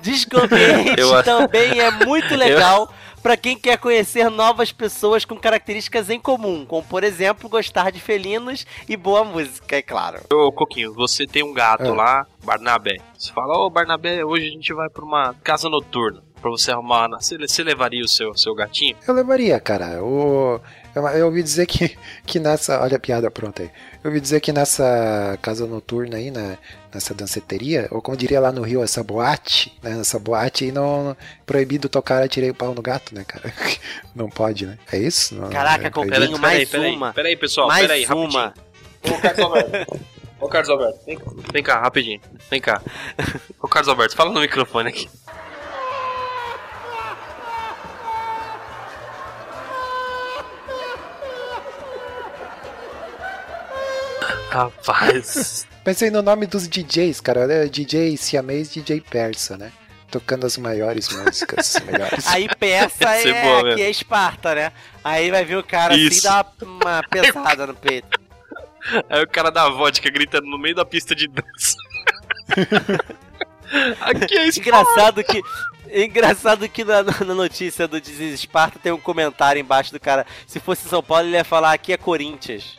diz 0.00 0.24
que 0.24 0.36
o 0.36 0.44
ambiente 0.44 0.94
Eu 1.00 1.22
também 1.24 1.80
é 1.80 1.90
muito 1.90 2.34
legal 2.38 2.88
para 3.24 3.38
quem 3.38 3.56
quer 3.58 3.78
conhecer 3.78 4.28
novas 4.30 4.70
pessoas 4.70 5.24
com 5.24 5.34
características 5.34 6.10
em 6.10 6.20
comum, 6.20 6.66
como 6.66 6.82
por 6.86 7.02
exemplo 7.02 7.48
gostar 7.48 7.90
de 7.90 7.98
felinos 7.98 8.66
e 8.86 8.98
boa 8.98 9.24
música, 9.24 9.76
é 9.76 9.80
claro. 9.82 10.20
Ô, 10.30 10.52
Coquinho, 10.52 10.92
você 10.92 11.26
tem 11.26 11.42
um 11.42 11.54
gato 11.54 11.84
É. 11.84 11.90
lá, 11.90 12.26
Barnabé. 12.44 12.98
Você 13.16 13.32
fala, 13.32 13.56
ô, 13.58 13.70
Barnabé, 13.70 14.22
hoje 14.22 14.46
a 14.48 14.50
gente 14.50 14.74
vai 14.74 14.90
pra 14.90 15.02
uma 15.02 15.34
casa 15.42 15.70
noturna. 15.70 16.22
Pra 16.44 16.50
você 16.50 16.72
arrumar. 16.72 17.08
Você, 17.08 17.38
você 17.38 17.62
levaria 17.62 18.04
o 18.04 18.06
seu, 18.06 18.36
seu 18.36 18.54
gatinho? 18.54 18.94
Eu 19.08 19.14
levaria, 19.14 19.58
cara. 19.58 20.04
O, 20.04 20.60
eu, 20.94 21.08
eu 21.08 21.24
ouvi 21.24 21.42
dizer 21.42 21.64
que, 21.64 21.96
que 22.26 22.38
nessa. 22.38 22.82
Olha 22.82 22.98
a 22.98 23.00
piada 23.00 23.30
pronta 23.30 23.62
aí. 23.62 23.70
Eu 24.02 24.10
ouvi 24.10 24.20
dizer 24.20 24.40
que 24.40 24.52
nessa 24.52 25.38
casa 25.40 25.66
noturna 25.66 26.18
aí, 26.18 26.30
na, 26.30 26.58
nessa 26.92 27.14
danceteria, 27.14 27.88
ou 27.90 28.02
como 28.02 28.14
diria 28.14 28.40
lá 28.40 28.52
no 28.52 28.60
Rio, 28.60 28.82
essa 28.82 29.02
boate, 29.02 29.74
né? 29.82 29.94
Nessa 29.94 30.18
boate 30.18 30.64
aí 30.64 30.70
não. 30.70 31.16
Proibido 31.46 31.88
tocar 31.88 32.22
atirei 32.22 32.50
o 32.50 32.54
pau 32.54 32.74
no 32.74 32.82
gato, 32.82 33.14
né, 33.14 33.24
cara? 33.26 33.50
Não 34.14 34.28
pode, 34.28 34.66
né? 34.66 34.76
É 34.92 34.98
isso? 34.98 35.34
Não, 35.34 35.48
Caraca, 35.48 35.86
é 35.86 35.90
proibido? 35.90 36.38
mais 36.38 36.68
peraí, 36.68 36.94
uma. 36.94 37.14
Peraí, 37.14 37.36
pessoal, 37.36 37.68
Mais 37.68 37.86
peraí, 37.86 38.04
uma. 38.04 38.54
rapidinho. 39.02 39.16
Ô, 39.16 39.18
Carlos 39.18 39.44
Alberto. 39.46 40.00
Ô, 40.40 40.48
Carlos 40.48 40.68
Alberto, 40.68 41.00
vem, 41.06 41.18
vem 41.54 41.62
cá, 41.62 41.80
rapidinho. 41.80 42.20
Vem 42.50 42.60
cá. 42.60 42.82
Ô, 43.62 43.66
Carlos 43.66 43.88
Alberto, 43.88 44.14
fala 44.14 44.30
no 44.30 44.42
microfone 44.42 44.90
aqui. 44.90 45.08
Rapaz. 54.54 55.66
Pensei 55.82 56.10
no 56.10 56.22
nome 56.22 56.46
dos 56.46 56.68
DJs, 56.68 57.20
cara. 57.20 57.40
Olha, 57.40 57.68
DJ 57.68 58.16
siamês, 58.16 58.72
DJ 58.72 59.00
persa, 59.00 59.56
né? 59.56 59.72
Tocando 60.10 60.46
as 60.46 60.56
maiores 60.56 61.08
músicas 61.08 61.76
melhores. 61.84 62.24
Aí 62.28 62.48
ser 62.48 62.64
é 62.64 62.88
que 62.88 63.64
mesmo. 63.64 63.80
é 63.80 63.90
Esparta, 63.90 64.54
né? 64.54 64.72
Aí 65.02 65.28
vai 65.32 65.44
vir 65.44 65.58
o 65.58 65.64
cara 65.64 65.94
assim 65.94 66.04
e 66.04 66.06
Isso. 66.06 66.22
dá 66.22 66.46
uma, 66.62 66.84
uma 66.84 67.02
pesada 67.10 67.66
no 67.66 67.74
peito. 67.74 68.16
Aí 69.10 69.24
o 69.24 69.28
cara 69.28 69.50
da 69.50 69.68
vodka 69.68 70.08
gritando 70.08 70.46
no 70.46 70.56
meio 70.56 70.76
da 70.76 70.84
pista 70.84 71.16
de 71.16 71.26
dança. 71.26 71.76
aqui 74.02 74.38
é 74.38 74.46
isso. 74.46 74.60
Engraçado 74.60 75.24
que. 75.24 75.42
Engraçado 75.92 76.68
que 76.68 76.84
na, 76.84 77.02
na 77.02 77.34
notícia 77.34 77.88
do 77.88 78.00
Diz 78.00 78.20
Esparta 78.20 78.78
tem 78.78 78.92
um 78.92 79.00
comentário 79.00 79.58
embaixo 79.58 79.90
do 79.90 79.98
cara. 79.98 80.24
Se 80.46 80.60
fosse 80.60 80.88
São 80.88 81.02
Paulo, 81.02 81.26
ele 81.26 81.36
ia 81.36 81.44
falar 81.44 81.72
aqui 81.72 81.92
é 81.92 81.96
Corinthians. 81.96 82.78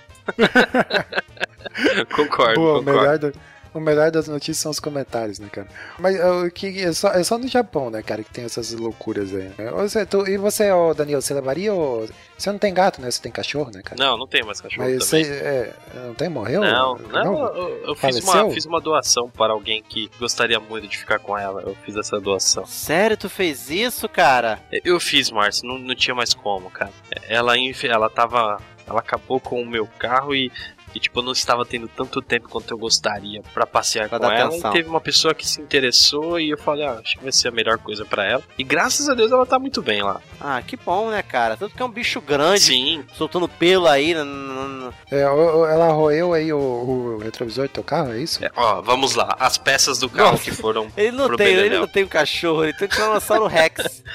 Concordo, 2.16 2.62
o 2.62 2.80
concordo. 2.80 2.84
melhor, 2.84 3.18
do- 3.18 3.34
o 3.74 3.80
melhor 3.82 4.10
das 4.10 4.30
notícias 4.30 4.58
são 4.60 4.72
os 4.72 4.80
comentários, 4.80 5.38
né, 5.38 5.50
cara? 5.52 5.68
Mas 6.00 6.16
o 6.18 6.50
que 6.50 6.82
é 6.82 6.94
só, 6.94 7.10
é 7.10 7.22
só 7.26 7.38
no 7.38 7.46
Japão, 7.46 7.90
né, 7.90 8.02
cara, 8.02 8.24
que 8.24 8.30
tem 8.32 8.46
essas 8.46 8.72
loucuras 8.72 9.36
aí. 9.36 9.52
né? 9.58 9.70
Você, 9.72 10.06
tu- 10.06 10.26
e 10.30 10.38
você, 10.38 10.72
ô, 10.72 10.94
Daniel, 10.94 11.22
você 11.22 11.34
levaria 11.34 11.74
ou... 11.74 12.08
Você 12.38 12.50
não 12.50 12.58
tem 12.58 12.74
gato, 12.74 13.02
né? 13.02 13.12
Você 13.12 13.22
tem 13.22 13.32
cachorro, 13.34 13.72
né, 13.74 13.82
cara? 13.84 13.96
Não, 14.02 14.18
não 14.18 14.28
tem 14.28 14.44
mais 14.44 14.62
cachorro 14.62 14.88
Mas 14.90 15.06
também. 15.10 15.26
você 15.26 15.32
é, 15.34 15.74
não 16.06 16.14
tem? 16.14 16.30
Morreu? 16.30 16.62
Não, 16.62 16.98
não, 16.98 17.46
eu, 17.54 17.84
eu 17.88 17.96
fiz, 17.96 18.20
uma, 18.24 18.50
fiz 18.52 18.66
uma 18.66 18.80
doação 18.80 19.30
para 19.30 19.52
alguém 19.52 19.84
que 19.84 20.10
gostaria 20.20 20.60
muito 20.60 20.88
de 20.88 20.98
ficar 20.98 21.20
com 21.20 21.38
ela. 21.38 21.62
Eu 21.62 21.76
fiz 21.86 21.96
essa 21.98 22.18
doação. 22.20 22.66
Sério, 22.66 23.18
tu 23.18 23.30
fez 23.30 23.70
isso, 23.70 24.08
cara? 24.08 24.60
Eu 24.86 25.00
fiz, 25.02 25.30
Márcio, 25.32 25.68
não, 25.68 25.78
não 25.78 25.96
tinha 25.96 26.16
mais 26.16 26.34
como, 26.34 26.70
cara. 26.70 26.92
Ela, 27.28 27.56
ela 27.84 28.10
tava. 28.10 28.58
Ela 28.88 29.00
acabou 29.00 29.40
com 29.40 29.62
o 29.62 29.66
meu 29.66 29.88
carro 29.98 30.36
e, 30.36 30.52
e, 30.96 31.00
tipo, 31.00 31.20
eu 31.20 31.24
não 31.24 31.34
estava 31.34 31.66
tendo 31.66 31.88
tanto 31.88 32.22
tempo 32.22 32.48
quanto 32.50 32.72
eu 32.72 32.78
gostaria 32.78 33.42
pra 33.54 33.68
passear 33.68 34.08
Pra 34.10 34.18
com 34.20 34.32
ela. 34.32 34.48
atenção. 34.48 34.72
E 34.72 34.74
teve 34.74 34.90
uma 34.90 35.02
pessoa 35.02 35.34
que 35.36 35.46
se 35.48 35.62
interessou 35.62 36.40
e 36.40 36.50
eu 36.52 36.58
falei, 36.58 36.86
ah, 36.86 37.00
acho 37.04 37.18
que 37.18 37.24
vai 37.24 37.32
ser 37.32 37.50
a 37.50 37.52
melhor 37.52 37.78
coisa 37.78 38.06
pra 38.06 38.26
ela. 38.26 38.42
E 38.58 38.64
graças 38.64 39.10
a 39.10 39.14
Deus 39.14 39.32
ela 39.32 39.46
tá 39.46 39.60
muito 39.60 39.82
bem 39.82 40.02
lá. 40.02 40.22
Ah, 40.40 40.62
que 40.62 40.78
bom, 40.78 41.10
né, 41.10 41.22
cara? 41.22 41.58
Tanto 41.58 41.76
que 41.76 41.82
é 41.82 41.86
um 41.86 41.92
bicho 41.92 42.22
grande, 42.22 42.62
Sim, 42.62 43.04
soltando 43.14 43.48
pelo 43.48 43.88
aí. 43.88 44.14
n- 44.14 44.22
n- 44.22 44.86
n- 44.86 44.94
É, 45.12 45.22
ela 45.22 45.92
roeu 45.92 46.34
aí 46.34 46.52
o, 46.54 46.58
o 46.58 47.18
retrovisor 47.20 47.68
do 47.68 47.72
teu 47.74 47.84
carro, 47.84 48.14
é 48.14 48.20
isso? 48.20 48.44
É, 48.44 48.50
ó, 48.56 48.82
vamos 48.82 49.16
lá. 49.16 49.36
As 49.40 49.58
peças 49.58 50.00
do 50.00 50.10
carro 50.10 50.32
Nossa. 50.32 50.44
que 50.44 50.52
foram. 50.52 50.88
Ele 50.96 51.12
não 51.12 51.28
pro 51.28 51.38
tem, 51.38 51.54
ele 51.56 51.78
não 51.78 51.88
tem 51.88 52.04
um 52.04 52.08
cachorro, 52.08 52.64
ele 52.64 52.74
tem 52.74 52.88
um 52.88 52.92
Tiranossauro 52.92 53.48
Rex. 53.48 54.02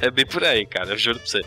É 0.00 0.10
bem 0.10 0.24
por 0.24 0.42
aí, 0.44 0.64
cara, 0.64 0.90
eu 0.90 0.96
juro 0.96 1.18
pra 1.18 1.26
você. 1.28 1.42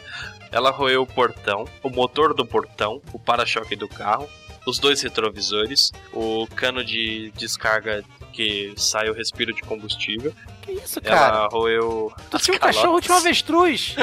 Ela 0.51 0.69
roeu 0.69 1.01
o 1.01 1.07
portão, 1.07 1.65
o 1.81 1.89
motor 1.89 2.33
do 2.33 2.45
portão, 2.45 3.01
o 3.11 3.17
para-choque 3.17 3.75
do 3.75 3.87
carro, 3.87 4.29
os 4.65 4.79
dois 4.79 5.01
retrovisores, 5.01 5.91
o 6.13 6.47
cano 6.55 6.83
de 6.83 7.31
descarga 7.37 8.03
que 8.33 8.73
sai 8.75 9.09
o 9.09 9.13
respiro 9.13 9.53
de 9.53 9.61
combustível. 9.61 10.33
Que 10.61 10.73
isso, 10.73 10.99
cara? 11.01 11.37
Ela 11.37 11.47
roeu. 11.47 12.11
Tu 12.29 12.37
tinha 12.39 12.57
um 12.57 12.59
cachorro, 12.59 12.99
tinha 13.01 13.15
um 13.15 13.19
avestruz. 13.19 13.95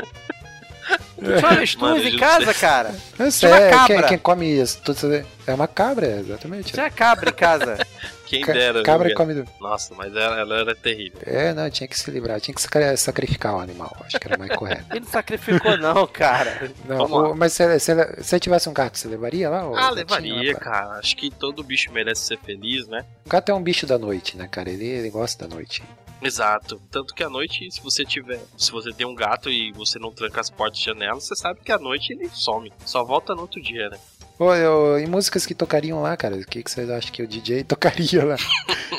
Tu 1.17 1.23
tinha 1.39 1.49
avestruz 1.51 1.93
Mano, 2.05 2.09
em 2.09 2.17
casa, 2.17 2.45
sei. 2.47 2.55
cara? 2.55 2.95
Essa 3.19 3.39
Tinha 3.41 3.51
uma 3.53 3.61
é, 3.61 3.71
cabra. 3.71 3.87
quem, 3.99 4.09
quem 4.09 4.19
come 4.19 4.47
isso? 4.47 4.81
tudo- 4.85 5.27
É 5.47 5.55
uma 5.55 5.69
cabra, 5.69 6.07
exatamente. 6.21 6.73
Tinha 6.73 6.91
cabra 6.91 7.31
em 7.31 7.35
casa. 7.35 7.79
Quem 8.33 8.41
Ca- 8.43 8.53
dera. 8.55 8.83
cabra 8.83 9.09
viu, 9.09 9.17
come... 9.17 9.35
do- 9.35 9.47
Nossa, 9.61 9.95
mas 9.95 10.15
ela, 10.17 10.41
ela 10.41 10.61
era 10.61 10.75
terrível. 10.75 11.21
É, 11.27 11.53
não, 11.53 11.69
tinha 11.69 11.87
que 11.87 11.99
se 11.99 12.11
livrar, 12.11 12.41
tinha 12.41 12.55
que 12.55 12.63
sacri- 12.63 12.97
sacrificar 12.97 13.55
o 13.57 13.61
animal, 13.61 13.95
acho 14.07 14.19
que 14.19 14.27
era 14.27 14.39
mais 14.39 14.55
correto. 14.57 14.87
Ele 14.91 15.01
não 15.01 15.07
sacrificou, 15.09 15.77
não, 15.77 16.07
cara. 16.07 16.73
Não, 16.87 17.05
o- 17.05 17.35
mas 17.37 17.53
se, 17.53 17.79
se, 17.79 17.93
se 18.23 18.41
tivesse 18.41 18.69
um 18.69 18.73
gato, 18.73 18.97
você 18.99 19.07
levaria 19.07 19.51
lá? 19.51 19.61
Ah, 19.77 19.91
levaria, 19.91 20.53
lá 20.55 20.59
pra- 20.59 20.71
cara. 20.71 20.99
Acho 20.99 21.15
que 21.17 21.31
todo 21.31 21.63
bicho 21.63 21.93
merece 21.93 22.23
ser 22.23 22.39
feliz, 22.39 22.87
né? 22.89 23.05
O 23.27 23.29
gato 23.29 23.51
é 23.51 23.55
um 23.55 23.63
bicho 23.63 23.87
da 23.87 23.99
noite, 23.99 24.37
né, 24.37 24.49
cara? 24.51 24.71
Ele, 24.71 24.87
ele 24.87 25.11
gosta 25.11 25.47
da 25.47 25.55
noite. 25.55 25.83
Exato. 26.23 26.81
Tanto 26.91 27.13
que 27.15 27.25
à 27.25 27.29
noite, 27.29 27.69
se 27.71 27.83
você 27.83 28.05
tiver. 28.05 28.39
Se 28.57 28.71
você 28.71 28.93
tem 28.93 29.05
um 29.05 29.15
gato 29.15 29.51
e 29.51 29.73
você 29.73 29.99
não 29.99 30.13
tranca 30.13 30.41
as 30.41 30.49
portas 30.49 30.79
e 30.79 30.85
janelas, 30.85 31.25
você 31.25 31.35
sabe 31.35 31.61
que 31.65 31.73
à 31.73 31.79
noite 31.79 32.13
ele 32.13 32.31
some. 32.33 32.73
Só 32.87 33.03
volta 33.03 33.35
no 33.35 33.43
outro 33.43 33.61
dia, 33.61 33.89
né? 33.91 33.99
Eu, 34.39 34.99
e 34.99 35.07
músicas 35.07 35.47
que 35.47 35.55
tocariam 35.55 36.03
lá, 36.03 36.17
cara? 36.17 36.37
O 36.37 36.45
que, 36.45 36.63
que 36.63 36.71
vocês 36.71 36.89
acham 36.91 37.13
que 37.13 37.23
o 37.23 37.27
DJ 37.27 37.63
tocaria 37.65 38.25
lá? 38.25 38.37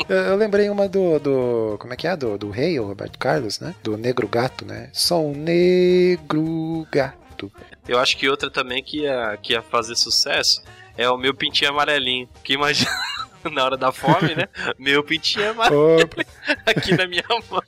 Eu, 0.07 0.17
eu 0.17 0.35
lembrei 0.35 0.69
uma 0.69 0.87
do, 0.87 1.19
do. 1.19 1.77
Como 1.79 1.93
é 1.93 1.97
que 1.97 2.07
é? 2.07 2.15
Do, 2.15 2.37
do 2.37 2.49
rei, 2.49 2.79
o 2.79 2.85
Roberto 2.85 3.17
Carlos, 3.19 3.59
né? 3.59 3.75
Do 3.83 3.97
Negro 3.97 4.27
Gato, 4.27 4.65
né? 4.65 4.89
Sou 4.93 5.31
um 5.31 5.35
negro 5.35 6.87
gato. 6.91 7.51
Eu 7.87 7.99
acho 7.99 8.17
que 8.17 8.29
outra 8.29 8.49
também 8.49 8.81
que 8.81 9.01
ia, 9.01 9.37
que 9.41 9.53
ia 9.53 9.61
fazer 9.61 9.95
sucesso 9.95 10.61
é 10.97 11.09
o 11.09 11.17
meu 11.17 11.33
pintinho 11.33 11.71
amarelinho. 11.71 12.29
Que 12.43 12.53
imagina. 12.53 12.91
Na 13.51 13.65
hora 13.65 13.75
da 13.75 13.91
fome, 13.91 14.35
né? 14.35 14.47
Meu 14.79 15.03
pintinho 15.03 15.51
amarelinho 15.51 16.05
Opa. 16.05 16.23
aqui 16.65 16.95
na 16.95 17.05
minha 17.05 17.25
mão. 17.49 17.61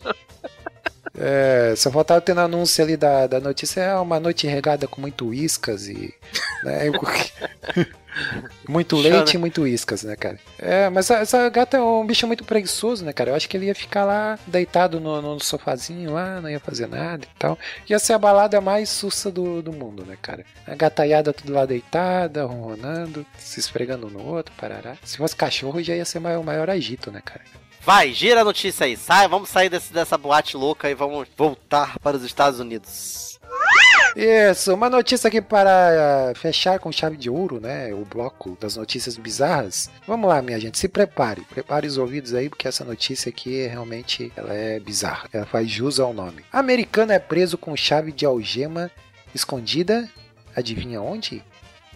É, 1.17 1.73
só 1.78 1.91
faltava 1.91 2.19
ter 2.21 2.34
no 2.34 2.41
anúncio 2.41 2.84
ali 2.84 2.97
da, 2.97 3.28
da 3.28 3.39
notícia, 3.39 3.82
é 3.82 3.95
uma 3.95 4.19
noite 4.19 4.47
regada 4.47 4.88
com 4.88 5.01
muito 5.01 5.34
iscas 5.34 5.88
e. 5.88 6.13
Né, 6.63 6.91
muito 8.67 9.01
Chana. 9.01 9.15
leite 9.15 9.36
e 9.36 9.38
muito 9.38 9.67
iscas, 9.67 10.04
né, 10.04 10.15
cara? 10.15 10.39
É, 10.58 10.89
mas 10.89 11.10
essa, 11.10 11.47
gata 11.49 11.78
é 11.78 11.82
um 11.82 12.06
bicho 12.06 12.28
muito 12.28 12.43
preguiçoso, 12.43 13.04
né, 13.06 13.13
cara? 13.13 13.32
Eu 13.32 13.36
acho 13.36 13.47
que 13.47 13.56
ele 13.56 13.67
ia 13.67 13.75
ficar 13.75 14.06
lá 14.06 14.38
deitado 14.47 14.99
no, 14.99 15.21
no 15.21 15.39
sofazinho 15.39 16.12
lá, 16.13 16.41
não 16.41 16.49
ia 16.49 16.60
fazer 16.60 16.88
nada 16.88 17.25
e 17.25 17.39
tal. 17.39 17.58
Ia 17.89 17.99
ser 17.99 18.13
a 18.13 18.19
balada 18.19 18.60
mais 18.60 18.89
sussa 18.89 19.32
do, 19.32 19.62
do 19.62 19.71
mundo, 19.71 20.06
né, 20.06 20.17
cara? 20.21 20.45
A 20.67 20.75
gataiada 20.75 21.34
tudo 21.34 21.54
lá 21.54 21.65
deitada, 21.65 22.45
ronronando, 22.45 23.25
se 23.38 23.60
esfregando 23.60 24.08
um 24.08 24.10
no 24.10 24.25
outro, 24.25 24.54
parará. 24.58 24.97
Se 25.04 25.17
fosse 25.17 25.36
cachorro, 25.36 25.82
já 25.82 25.95
ia 25.95 26.06
ser 26.06 26.19
maior, 26.19 26.43
maior 26.43 26.69
agito, 26.69 27.12
né, 27.12 27.21
cara? 27.23 27.41
Vai, 27.86 28.13
gira 28.13 28.41
a 28.41 28.43
notícia 28.43 28.88
aí. 28.88 28.98
Sai, 28.98 29.28
vamos 29.28 29.48
sair 29.48 29.69
desse, 29.69 29.93
dessa 29.93 30.17
boate 30.17 30.58
louca 30.58 30.89
e 30.89 30.95
vamos 30.95 31.28
voltar 31.38 32.00
para 32.00 32.17
os 32.17 32.24
Estados 32.24 32.60
Unidos. 32.60 33.39
Isso, 34.15 34.74
uma 34.74 34.89
notícia 34.89 35.28
aqui 35.28 35.39
para 35.39 36.32
ah, 36.32 36.34
fechar 36.36 36.80
com 36.80 36.91
chave 36.91 37.15
de 37.15 37.30
ouro, 37.30 37.60
né? 37.62 37.93
O 37.93 38.04
bloco 38.04 38.58
das 38.60 38.76
notícias 38.76 39.17
bizarras. 39.17 39.91
Vamos 40.08 40.28
lá, 40.28 40.41
minha 40.41 40.60
gente, 40.60 40.80
se 40.80 40.88
prepare. 40.88 41.41
Prepare 41.41 41.86
os 41.86 42.00
ouvidos 42.00 42.34
aí, 42.34 42.50
porque 42.50 42.67
essa 42.67 42.84
notícia 42.84 43.30
aqui 43.30 43.67
realmente 43.67 44.34
ela 44.36 44.52
é 44.52 44.80
bizarra. 44.80 45.30
Ela 45.32 45.45
faz 45.45 45.69
jus 45.69 46.00
ao 46.00 46.12
nome. 46.12 46.43
Americano 46.52 47.12
é 47.12 47.19
preso 47.19 47.56
com 47.56 47.76
chave 47.76 48.12
de 48.12 48.26
algema 48.26 48.89
escondida. 49.32 50.10
Adivinha 50.56 51.02
onde? 51.04 51.43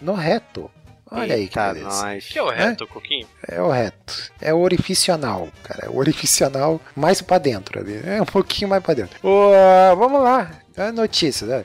No 0.00 0.14
reto. 0.14 0.70
Olha 1.10 1.34
aí 1.34 1.48
que 1.48 1.58
beleza. 1.58 1.86
nós. 1.86 2.24
Que 2.28 2.38
é 2.38 2.42
o 2.42 2.48
reto, 2.48 2.86
Coquinho? 2.86 3.26
É 3.48 3.60
o 3.60 3.68
reto. 3.68 4.32
É 4.40 4.54
o 4.54 4.58
orifício 4.58 5.12
anal, 5.12 5.48
cara. 5.62 5.86
É 5.86 5.88
o 5.88 5.96
orifício 5.96 6.46
anal 6.46 6.80
mais 6.94 7.20
pra 7.20 7.38
dentro 7.38 7.80
ali. 7.80 8.00
É 8.04 8.22
um 8.22 8.26
pouquinho 8.26 8.68
mais 8.70 8.82
pra 8.82 8.94
dentro. 8.94 9.18
Ô, 9.26 9.50
vamos 9.96 10.22
lá. 10.22 10.50
A 10.76 10.92
notícia, 10.92 11.46
né? 11.46 11.64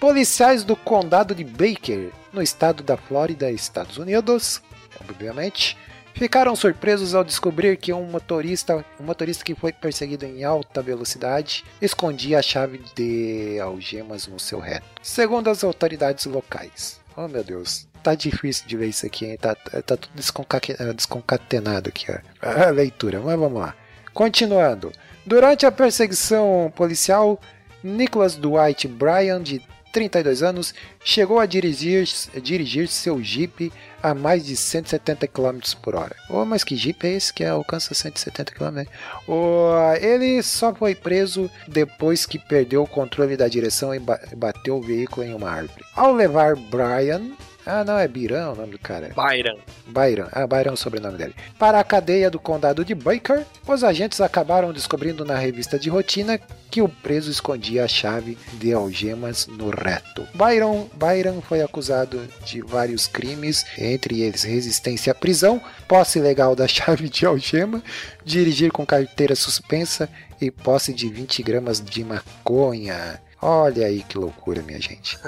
Policiais 0.00 0.64
do 0.64 0.74
condado 0.76 1.34
de 1.34 1.44
Baker, 1.44 2.10
no 2.32 2.42
estado 2.42 2.82
da 2.82 2.96
Flórida, 2.96 3.50
Estados 3.50 3.96
Unidos, 3.96 4.60
obviamente, 5.00 5.76
ficaram 6.14 6.54
surpresos 6.54 7.14
ao 7.14 7.24
descobrir 7.24 7.76
que 7.76 7.92
um 7.92 8.04
motorista, 8.04 8.84
um 9.00 9.04
motorista 9.04 9.44
que 9.44 9.54
foi 9.54 9.72
perseguido 9.72 10.24
em 10.26 10.44
alta 10.44 10.82
velocidade, 10.82 11.64
escondia 11.80 12.38
a 12.38 12.42
chave 12.42 12.80
de 12.94 13.58
algemas 13.60 14.26
no 14.26 14.38
seu 14.38 14.58
reto. 14.58 14.86
Segundo 15.02 15.48
as 15.48 15.64
autoridades 15.64 16.26
locais. 16.26 17.00
Oh 17.16 17.26
meu 17.28 17.42
Deus, 17.42 17.86
tá 18.06 18.14
difícil 18.14 18.68
de 18.68 18.76
ver 18.76 18.86
isso 18.86 19.04
aqui, 19.04 19.26
hein? 19.26 19.36
Tá, 19.36 19.54
tá 19.56 19.96
tudo 19.96 20.10
eh, 20.16 20.92
desconcatenado 20.92 21.88
aqui, 21.88 22.06
ó. 22.10 22.18
A 22.40 22.70
leitura, 22.70 23.20
mas 23.20 23.36
vamos 23.36 23.60
lá. 23.60 23.74
Continuando. 24.14 24.92
Durante 25.26 25.66
a 25.66 25.72
perseguição 25.72 26.72
policial, 26.76 27.40
Nicholas 27.82 28.36
Dwight 28.36 28.86
Bryan, 28.86 29.42
de 29.42 29.60
32 29.92 30.42
anos, 30.42 30.72
chegou 31.02 31.40
a 31.40 31.46
dirigir, 31.46 32.06
dirigir 32.42 32.86
seu 32.86 33.20
Jeep 33.20 33.72
a 34.00 34.14
mais 34.14 34.44
de 34.46 34.54
170 34.54 35.26
km 35.26 35.58
por 35.82 35.96
hora. 35.96 36.14
Oh, 36.30 36.44
mas 36.44 36.62
que 36.62 36.76
Jeep 36.76 37.04
é 37.06 37.12
esse 37.14 37.32
que 37.32 37.42
alcança 37.44 37.92
170 37.92 38.52
km? 38.52 38.84
Oh, 39.26 39.72
ele 40.00 40.42
só 40.42 40.72
foi 40.72 40.94
preso 40.94 41.50
depois 41.66 42.24
que 42.24 42.38
perdeu 42.38 42.82
o 42.84 42.86
controle 42.86 43.36
da 43.36 43.48
direção 43.48 43.92
e 43.94 43.98
ba- 43.98 44.20
bateu 44.36 44.76
o 44.76 44.82
veículo 44.82 45.26
em 45.26 45.34
uma 45.34 45.50
árvore. 45.50 45.82
Ao 45.96 46.12
levar 46.14 46.54
Brian. 46.54 47.32
Ah, 47.66 47.82
não, 47.82 47.98
é 47.98 48.06
Birão 48.06 48.52
o 48.52 48.56
nome 48.56 48.70
do 48.70 48.78
cara. 48.78 49.08
Byron. 49.08 49.58
Byron, 49.88 50.28
ah, 50.30 50.46
Byron 50.46 50.70
é 50.70 50.72
o 50.72 50.76
sobrenome 50.76 51.18
dele. 51.18 51.34
Para 51.58 51.80
a 51.80 51.84
cadeia 51.84 52.30
do 52.30 52.38
condado 52.38 52.84
de 52.84 52.94
Baker, 52.94 53.44
os 53.66 53.82
agentes 53.82 54.20
acabaram 54.20 54.72
descobrindo 54.72 55.24
na 55.24 55.36
revista 55.36 55.76
de 55.76 55.90
rotina 55.90 56.38
que 56.70 56.80
o 56.80 56.88
preso 56.88 57.28
escondia 57.28 57.84
a 57.84 57.88
chave 57.88 58.38
de 58.54 58.72
algemas 58.72 59.48
no 59.48 59.70
reto. 59.70 60.26
Byron, 60.32 60.88
Byron 60.94 61.40
foi 61.40 61.60
acusado 61.60 62.20
de 62.44 62.60
vários 62.60 63.08
crimes, 63.08 63.66
entre 63.76 64.22
eles 64.22 64.44
resistência 64.44 65.10
à 65.10 65.14
prisão, 65.14 65.60
posse 65.88 66.20
ilegal 66.20 66.54
da 66.54 66.68
chave 66.68 67.08
de 67.08 67.26
algema, 67.26 67.82
dirigir 68.24 68.70
com 68.70 68.86
carteira 68.86 69.34
suspensa 69.34 70.08
e 70.40 70.52
posse 70.52 70.94
de 70.94 71.08
20 71.08 71.42
gramas 71.42 71.80
de 71.80 72.04
maconha. 72.04 73.25
Olha 73.40 73.86
aí 73.86 74.02
que 74.02 74.16
loucura, 74.16 74.62
minha 74.62 74.80
gente. 74.80 75.18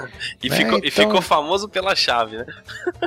E, 0.43 0.47
É, 0.51 0.55
ficou, 0.55 0.79
e 0.83 0.87
então- 0.87 0.91
ficou 1.05 1.21
famoso 1.21 1.69
pela 1.69 1.95
chave, 1.95 2.37
né? 2.37 2.45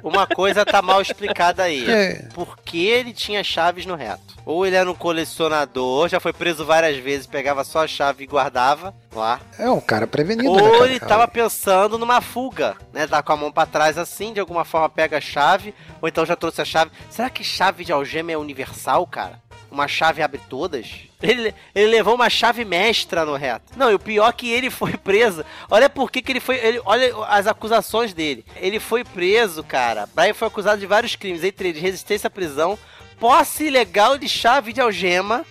Uma 0.02 0.26
coisa 0.26 0.64
tá 0.64 0.80
mal 0.80 1.02
explicada 1.02 1.64
aí. 1.64 1.90
É. 1.90 2.28
Por 2.34 2.56
que 2.58 2.86
ele 2.86 3.12
tinha 3.12 3.42
chaves 3.42 3.84
no 3.84 3.94
reto? 3.96 4.36
Ou 4.46 4.64
ele 4.66 4.76
era 4.76 4.90
um 4.90 4.94
colecionador, 4.94 6.08
já 6.08 6.18
foi 6.20 6.32
preso 6.32 6.64
várias 6.64 6.96
vezes, 6.96 7.26
pegava 7.26 7.64
só 7.64 7.84
a 7.84 7.86
chave 7.86 8.24
e 8.24 8.26
guardava 8.26 8.94
lá. 9.12 9.40
É 9.58 9.68
um 9.70 9.80
cara 9.80 10.06
prevenido, 10.06 10.52
né, 10.54 10.62
Ou 10.62 10.72
cara? 10.72 10.84
ele 10.86 11.00
tava 11.00 11.28
pensando 11.28 11.98
numa 11.98 12.20
fuga, 12.20 12.76
né? 12.92 13.06
Tá 13.06 13.22
com 13.22 13.32
a 13.32 13.36
mão 13.36 13.52
pra 13.52 13.66
trás 13.66 13.98
assim, 13.98 14.32
de 14.32 14.40
alguma 14.40 14.64
forma 14.64 14.88
pega 14.88 15.18
a 15.18 15.20
chave, 15.20 15.74
ou 16.00 16.08
então 16.08 16.24
já 16.24 16.36
trouxe 16.36 16.60
a 16.60 16.64
chave. 16.64 16.90
Será 17.10 17.28
que 17.28 17.42
chave 17.44 17.84
de 17.84 17.92
algema 17.92 18.32
é 18.32 18.36
universal, 18.36 19.06
cara? 19.06 19.40
Uma 19.70 19.88
chave 19.88 20.22
abre 20.22 20.40
todas? 20.48 20.86
Ele, 21.22 21.54
ele 21.74 21.86
levou 21.86 22.14
uma 22.14 22.28
chave 22.28 22.64
mestra 22.64 23.24
no 23.24 23.36
reto. 23.36 23.72
Não, 23.76 23.90
e 23.90 23.94
o 23.94 23.98
pior 23.98 24.28
é 24.28 24.32
que 24.32 24.50
ele 24.50 24.70
foi 24.70 24.96
preso. 24.96 25.44
Olha 25.70 25.88
por 25.88 26.10
que, 26.10 26.20
que 26.20 26.32
ele 26.32 26.40
foi. 26.40 26.56
ele- 26.56 26.80
olha 26.84 27.14
as 27.28 27.46
acusações 27.46 28.12
dele. 28.12 28.44
Ele 28.56 28.80
foi 28.80 29.04
preso, 29.04 29.62
cara. 29.62 30.08
Brian 30.14 30.34
foi 30.34 30.48
acusado 30.48 30.80
de 30.80 30.86
vários 30.86 31.14
crimes, 31.14 31.44
entre 31.44 31.68
eles 31.68 31.80
resistência 31.80 32.26
à 32.26 32.30
prisão, 32.30 32.78
posse 33.20 33.64
ilegal 33.66 34.18
de 34.18 34.28
chave 34.28 34.72
de 34.72 34.80
algema 34.80 35.44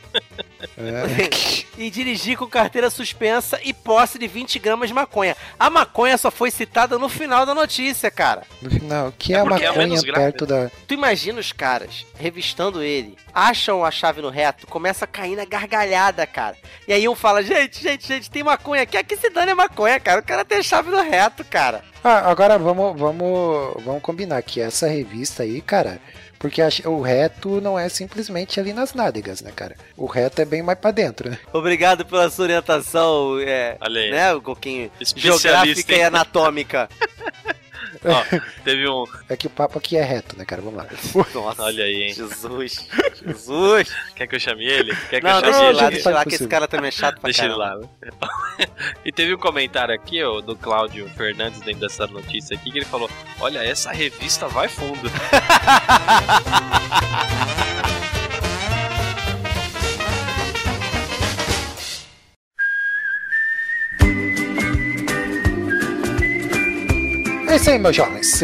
É. 0.77 1.63
e 1.77 1.89
dirigir 1.89 2.37
com 2.37 2.47
carteira 2.47 2.89
suspensa 2.89 3.59
e 3.63 3.73
posse 3.73 4.17
de 4.19 4.27
20 4.27 4.59
gramas 4.59 4.89
de 4.89 4.93
maconha. 4.93 5.35
A 5.59 5.69
maconha 5.69 6.17
só 6.17 6.29
foi 6.31 6.51
citada 6.51 6.97
no 6.97 7.09
final 7.09 7.45
da 7.45 7.53
notícia, 7.53 8.09
cara. 8.11 8.43
No 8.61 8.69
final, 8.69 9.13
que 9.17 9.33
é, 9.33 9.37
É 9.37 9.39
a 9.39 9.41
é 9.41 9.45
maconha 9.45 9.73
menos 9.73 10.03
grave. 10.03 10.19
perto 10.21 10.45
da. 10.45 10.69
Tu 10.87 10.93
imagina 10.93 11.39
os 11.39 11.51
caras 11.51 12.05
revistando 12.17 12.81
ele, 12.83 13.15
acham 13.33 13.83
a 13.83 13.91
chave 13.91 14.21
no 14.21 14.29
reto, 14.29 14.67
começa 14.67 15.05
a 15.05 15.07
cair 15.07 15.35
na 15.35 15.45
gargalhada, 15.45 16.25
cara. 16.27 16.55
E 16.87 16.93
aí 16.93 17.07
um 17.07 17.15
fala: 17.15 17.43
gente, 17.43 17.81
gente, 17.81 18.07
gente, 18.07 18.29
tem 18.29 18.43
maconha 18.43 18.83
aqui. 18.83 18.97
Aqui 18.97 19.15
se 19.17 19.29
dane 19.29 19.51
a 19.51 19.55
maconha, 19.55 19.99
cara. 19.99 20.19
O 20.21 20.23
cara 20.25 20.45
tem 20.45 20.59
a 20.59 20.63
chave 20.63 20.89
no 20.89 21.01
reto, 21.01 21.43
cara. 21.45 21.83
Ah, 22.03 22.31
agora 22.31 22.57
vamos, 22.57 22.99
vamos, 22.99 23.83
vamos 23.83 24.01
combinar 24.01 24.41
que 24.41 24.59
essa 24.59 24.87
revista 24.87 25.43
aí, 25.43 25.61
cara. 25.61 25.99
Porque 26.41 26.59
o 26.85 27.01
reto 27.01 27.61
não 27.61 27.77
é 27.77 27.87
simplesmente 27.87 28.59
ali 28.59 28.73
nas 28.73 28.95
nádegas, 28.95 29.41
né, 29.41 29.51
cara? 29.55 29.75
O 29.95 30.07
reto 30.07 30.41
é 30.41 30.45
bem 30.45 30.63
mais 30.63 30.79
pra 30.79 30.89
dentro, 30.89 31.29
né? 31.29 31.37
Obrigado 31.53 32.03
pela 32.03 32.27
sua 32.31 32.45
orientação, 32.45 33.39
é, 33.39 33.77
Olha 33.79 34.01
aí. 34.01 34.09
né, 34.09 34.33
um 34.33 34.41
pouquinho 34.41 34.91
geográfica 35.15 35.95
e 35.95 36.01
anatômica. 36.01 36.89
Ó, 38.03 38.23
teve 38.63 38.87
um. 38.89 39.03
É 39.29 39.37
que 39.37 39.47
o 39.47 39.49
papo 39.49 39.77
aqui 39.77 39.97
é 39.97 40.03
reto, 40.03 40.37
né, 40.37 40.45
cara? 40.45 40.61
Vamos 40.61 40.77
lá. 40.77 40.87
Nossa, 41.33 41.63
Olha 41.63 41.83
aí, 41.83 42.03
hein? 42.03 42.13
Jesus, 42.13 42.87
Jesus. 43.23 43.93
Quer 44.15 44.27
que 44.27 44.35
eu 44.35 44.39
chame 44.39 44.65
ele? 44.65 44.95
Quer 45.09 45.19
que 45.21 45.27
Não, 45.27 45.35
eu 45.35 45.41
deixa 45.41 45.57
chame 45.57 45.69
ele 45.69 45.77
lá, 45.81 45.89
deixa 45.89 46.09
ele 46.09 46.17
lá, 46.17 46.25
que 46.25 46.35
esse 46.35 46.47
cara 46.47 46.67
também 46.67 46.87
é 46.87 46.91
chato 46.91 47.19
pra 47.19 47.29
Deixa 47.29 47.45
ele 47.45 47.55
caramba. 47.55 47.89
lá, 48.01 48.01
né? 48.59 48.67
e 49.05 49.11
teve 49.11 49.35
um 49.35 49.37
comentário 49.37 49.93
aqui, 49.93 50.23
ó, 50.23 50.41
do 50.41 50.55
Cláudio 50.55 51.07
Fernandes, 51.09 51.59
dentro 51.61 51.81
dessa 51.81 52.07
notícia 52.07 52.55
aqui, 52.55 52.71
que 52.71 52.79
ele 52.79 52.85
falou: 52.85 53.09
Olha, 53.39 53.59
essa 53.59 53.91
revista 53.91 54.47
vai 54.47 54.67
fundo. 54.67 55.11
É 67.51 67.55
isso 67.57 67.69
aí, 67.69 67.77
meus 67.77 67.93
jovens. 67.95 68.41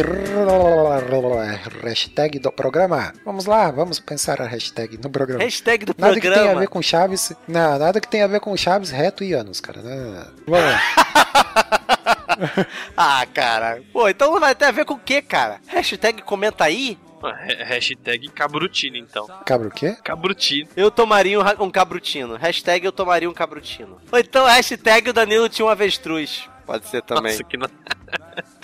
Hashtag 1.82 2.40
do 2.40 2.52
programa. 2.52 3.14
Vamos 3.24 3.46
lá, 3.46 3.72
vamos 3.72 4.00
pensar 4.02 4.42
a 4.42 4.46
hashtag 4.46 4.98
no 4.98 5.10
programa. 5.10 5.42
Hashtag 5.44 5.86
do 5.86 5.96
Nada 5.98 6.16
que 6.16 6.22
tenha 6.22 6.34
a 6.34 6.36
programa. 6.40 6.60
ver 6.60 6.68
com 6.68 6.82
Chaves. 6.82 7.32
Não, 7.48 7.80
nada 7.80 8.02
que 8.02 8.08
tenha 8.08 8.26
a 8.26 8.28
ver 8.28 8.42
com 8.42 8.56
Chaves, 8.58 8.92
reto 8.92 9.24
e 9.24 9.32
anos, 9.34 9.62
cara. 9.62 9.82
Não, 9.82 9.96
não, 9.96 10.12
não. 10.12 10.28
Vamos 10.48 10.66
lá. 10.72 10.82
Ah, 12.96 13.26
cara. 13.34 13.82
Pô, 13.92 14.08
então 14.08 14.40
vai 14.40 14.54
ter 14.54 14.66
a 14.66 14.72
ver 14.72 14.86
com 14.86 14.94
o 14.94 15.00
quê, 15.00 15.24
cara? 15.24 15.60
Hashtag 15.66 16.22
comenta 16.22 16.66
aí. 16.66 16.96
Ah, 17.24 17.30
ha- 17.30 17.64
Hashtag 17.64 18.30
Cabrutino, 18.30 18.96
então. 18.96 19.26
Cabra 19.44 19.70
o 19.70 19.72
quê? 19.72 19.96
Cabrutino. 20.04 20.70
Eu 20.76 20.92
tomaria 20.92 21.40
um, 21.40 21.44
um 21.64 21.72
cabrutino. 21.72 22.36
Hashtag 22.36 22.86
eu 22.86 22.92
tomaria 22.92 23.28
um 23.28 23.34
cabrutino. 23.34 23.98
Ou 24.12 24.20
então 24.20 24.46
hashtag 24.46 25.10
o 25.10 25.14
Danilo 25.14 25.50
tinha 25.50 25.66
um 25.66 25.70
avestruz. 25.70 26.48
Pode 26.66 26.88
ser 26.90 27.02
também. 27.02 27.32
Nossa, 27.32 27.44
que 27.44 27.58
no... 27.58 27.68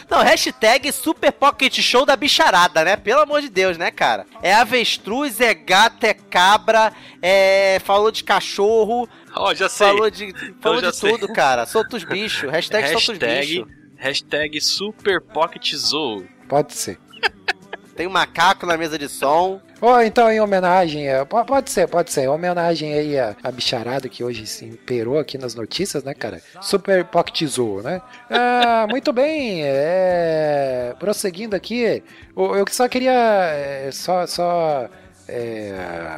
Não, 0.09 0.19
hashtag 0.21 0.91
Super 0.91 1.31
Pocket 1.31 1.79
Show 1.79 2.05
da 2.05 2.15
bicharada, 2.15 2.83
né? 2.83 2.95
Pelo 2.95 3.21
amor 3.21 3.41
de 3.41 3.49
Deus, 3.49 3.77
né, 3.77 3.89
cara? 3.91 4.25
É 4.41 4.53
avestruz, 4.53 5.39
é 5.41 5.53
gato, 5.53 6.03
é 6.03 6.13
cabra, 6.13 6.93
é. 7.21 7.79
Falou 7.83 8.11
de 8.11 8.23
cachorro, 8.23 9.07
Ó, 9.35 9.53
já 9.53 9.67
sei. 9.69 9.87
falou 9.87 10.09
de. 10.09 10.33
Falou 10.61 10.81
já 10.81 10.91
de 10.91 10.95
sei. 10.97 11.11
tudo, 11.11 11.31
cara. 11.33 11.65
Solta 11.65 11.97
os 11.97 12.03
bichos. 12.03 12.51
Hashtag, 12.51 12.87
solta 12.89 12.97
os 13.13 13.19
hashtag, 13.19 13.47
bichos. 13.63 13.73
hashtag 13.97 14.61
Super 14.61 15.21
Pocket 15.21 15.73
Zoo. 15.75 16.25
Pode 16.47 16.73
ser. 16.73 16.99
Tem 17.95 18.07
um 18.07 18.11
macaco 18.11 18.65
na 18.65 18.75
mesa 18.77 18.97
de 18.97 19.07
som. 19.07 19.61
Ou 19.85 20.01
então 20.01 20.31
em 20.31 20.39
homenagem, 20.39 21.09
é, 21.09 21.25
po- 21.25 21.43
pode 21.43 21.69
ser, 21.69 21.87
pode 21.89 22.09
ser, 22.11 22.21
em 22.21 22.27
homenagem 22.29 22.93
aí 22.93 23.19
a, 23.19 23.35
a 23.43 23.51
bicharada 23.51 24.07
que 24.07 24.23
hoje 24.23 24.47
se 24.47 24.63
imperou 24.63 25.19
aqui 25.19 25.37
nas 25.37 25.55
notícias, 25.55 26.03
né, 26.05 26.13
cara? 26.13 26.41
Super 26.61 27.03
Pocket 27.03 27.45
Zoo, 27.49 27.81
né? 27.81 28.01
Ah, 28.29 28.87
muito 28.89 29.11
bem, 29.11 29.61
é, 29.63 30.95
prosseguindo 30.97 31.53
aqui, 31.55 32.01
eu 32.35 32.65
só 32.71 32.87
queria, 32.87 33.11
é, 33.11 33.89
só, 33.91 34.25
só, 34.25 34.87
é, 35.27 35.73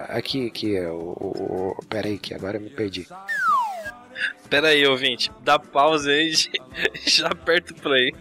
aqui, 0.09 0.47
aqui, 0.47 0.79
o, 0.81 0.93
o, 1.19 1.73
o- 1.79 1.85
pera 1.89 2.07
aí 2.07 2.19
que 2.19 2.33
agora 2.35 2.57
eu 2.57 2.61
me 2.61 2.69
perdi. 2.69 3.07
Pera 4.49 4.67
aí, 4.69 4.85
ouvinte. 4.85 5.31
Dá 5.41 5.57
pausa 5.57 6.09
aí 6.11 6.31
e 7.05 7.09
já 7.09 7.27
aperta 7.27 7.73
o 7.73 7.75
play. 7.75 8.13